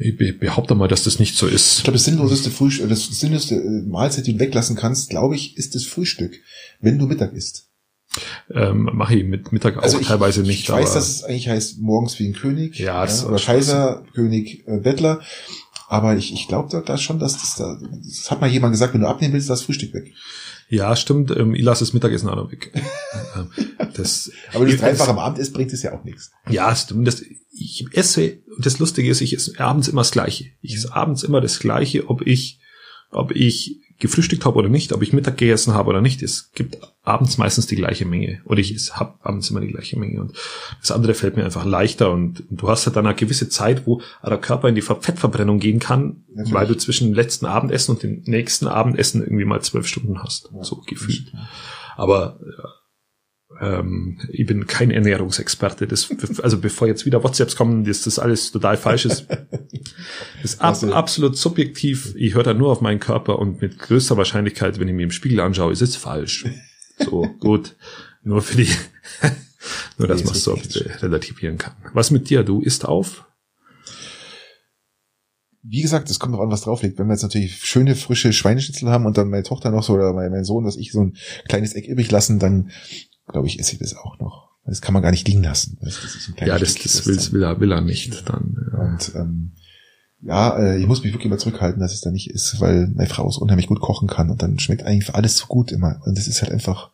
[0.00, 1.84] Ich be- behaupte mal, dass das nicht so Ich ist.
[1.84, 5.74] glaube, das sinnloseste Frühstück, das sinnloseste äh, Mahlzeit, die du weglassen kannst, glaube ich, ist
[5.74, 6.34] das Frühstück,
[6.80, 7.68] wenn du Mittag isst.
[8.50, 10.60] Ähm, Mache ich mit Mittag auch Also ich, teilweise nicht.
[10.64, 12.78] Ich weiß, dass es eigentlich heißt morgens wie ein König.
[12.78, 15.22] Ja, das ist oder Kaiser, König, äh, Bettler.
[15.92, 18.94] Aber ich, ich glaube da, da schon, dass das da, das hat mal jemand gesagt,
[18.94, 20.10] wenn du abnehmen willst, das Frühstück weg.
[20.70, 21.30] Ja, stimmt.
[21.36, 22.72] Ähm, ich lasse das Mittagessen auch noch weg.
[23.36, 23.50] ähm,
[23.92, 26.30] das, Aber wenn du ich- es dreifach am Abend isst, bringt es ja auch nichts.
[26.48, 27.06] Ja, stimmt.
[27.06, 27.20] Das,
[27.50, 30.46] ich esse, das Lustige ist, ich esse abends immer das Gleiche.
[30.62, 32.58] Ich esse abends immer das Gleiche, ob ich,
[33.10, 36.22] ob ich gefrühstückt habe oder nicht, ob ich Mittag gegessen habe oder nicht.
[36.22, 38.40] Es gibt abends meistens die gleiche Menge.
[38.44, 40.20] Oder ich habe abends immer die gleiche Menge.
[40.20, 40.32] Und
[40.80, 42.10] das andere fällt mir einfach leichter.
[42.10, 45.00] Und, und du hast halt dann eine gewisse Zeit, wo der Körper in die Ver-
[45.00, 46.52] Fettverbrennung gehen kann, Natürlich.
[46.54, 50.50] weil du zwischen dem letzten Abendessen und dem nächsten Abendessen irgendwie mal zwölf Stunden hast.
[50.54, 51.32] Ja, so gefühlt.
[51.96, 52.68] Aber ja,
[53.60, 55.86] ähm, ich bin kein Ernährungsexperte.
[55.86, 56.08] Das,
[56.42, 59.26] also bevor jetzt wieder WhatsApps kommen, dass das alles total falsch ist.
[59.30, 62.14] Das ist ab, Also- absolut subjektiv.
[62.16, 65.10] Ich höre da nur auf meinen Körper und mit größter Wahrscheinlichkeit, wenn ich mir im
[65.10, 66.46] Spiegel anschaue, ist es falsch.
[66.98, 67.76] So, gut.
[68.22, 68.68] Nur für die,
[69.98, 70.58] nur dass man es so
[71.00, 71.74] relativieren kann.
[71.92, 72.44] Was mit dir?
[72.44, 73.24] Du isst auf?
[75.64, 76.98] Wie gesagt, es kommt drauf an, was drauf liegt.
[76.98, 80.12] Wenn wir jetzt natürlich schöne, frische Schweineschnitzel haben und dann meine Tochter noch so oder
[80.12, 81.16] mein, Sohn, was ich so ein
[81.48, 82.70] kleines Eck übrig lassen, dann
[83.32, 84.50] glaube ich, esse ich das auch noch.
[84.64, 85.78] Das kann man gar nicht liegen lassen.
[85.80, 88.28] Das, das Ja, das, das will, will, er, will er nicht.
[88.28, 88.78] Dann, ja.
[88.78, 89.52] Und ähm,
[90.20, 93.08] ja, äh, ich muss mich wirklich mal zurückhalten, dass es da nicht ist, weil meine
[93.08, 96.00] Frau es unheimlich gut kochen kann und dann schmeckt eigentlich alles so gut immer.
[96.04, 96.90] Und das ist halt einfach,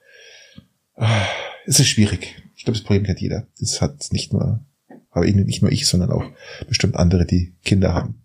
[0.94, 1.26] ah,
[1.66, 2.42] es ist schwierig.
[2.56, 3.46] Ich glaube, das Problem kennt jeder.
[3.60, 4.64] Das hat nicht nur,
[5.10, 6.24] aber eben nicht nur ich, sondern auch
[6.68, 8.22] bestimmt andere, die Kinder haben.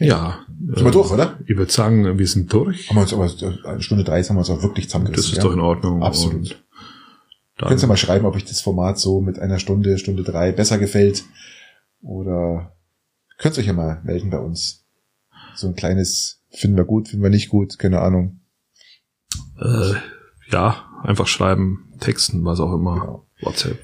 [0.00, 0.46] Ja.
[0.48, 1.38] Sind wir durch, oder?
[1.46, 2.88] Ich würde sagen, wir sind durch.
[2.88, 5.30] Haben wir uns aber, eine Stunde drei haben wir uns auch wirklich zusammengerissen.
[5.30, 5.42] Das ist ja?
[5.42, 6.02] doch in Ordnung.
[6.02, 6.62] Absolut.
[7.58, 10.78] Könnt ihr mal schreiben, ob euch das Format so mit einer Stunde, Stunde drei besser
[10.78, 11.24] gefällt.
[12.00, 12.74] Oder
[13.36, 14.86] könnt ihr euch ja mal melden bei uns.
[15.54, 18.40] So ein kleines, finden wir gut, finden wir nicht gut, keine Ahnung.
[19.60, 19.92] äh,
[20.50, 22.94] ja, einfach schreiben, texten, was auch immer.
[22.94, 23.26] Genau.
[23.42, 23.78] WhatsApp.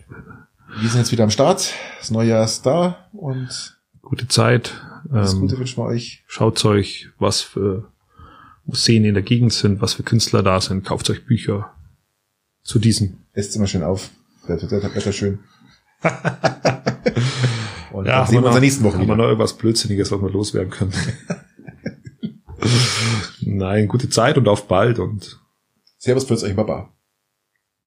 [0.81, 1.75] Wir sind jetzt wieder am Start.
[1.99, 4.73] Das Neujahr ist da und Gute Zeit.
[5.11, 6.25] Alles Ähm, Gute wünschen wir euch.
[6.27, 7.91] Schaut euch, was für
[8.65, 10.85] Museen in der Gegend sind, was für Künstler da sind.
[10.85, 11.73] Kauft euch Bücher
[12.63, 13.27] zu diesen.
[13.33, 14.11] Esst immer schön auf.
[14.47, 15.39] Bleibt das Wetter schön.
[17.93, 19.17] und Ja, dann sehen wir uns in der nächsten Woche Haben wir wieder.
[19.17, 20.93] noch irgendwas Blödsinniges, was wir loswerden können?
[23.41, 25.41] Nein, gute Zeit und auf bald und
[25.99, 26.93] Servus, für euch, Baba.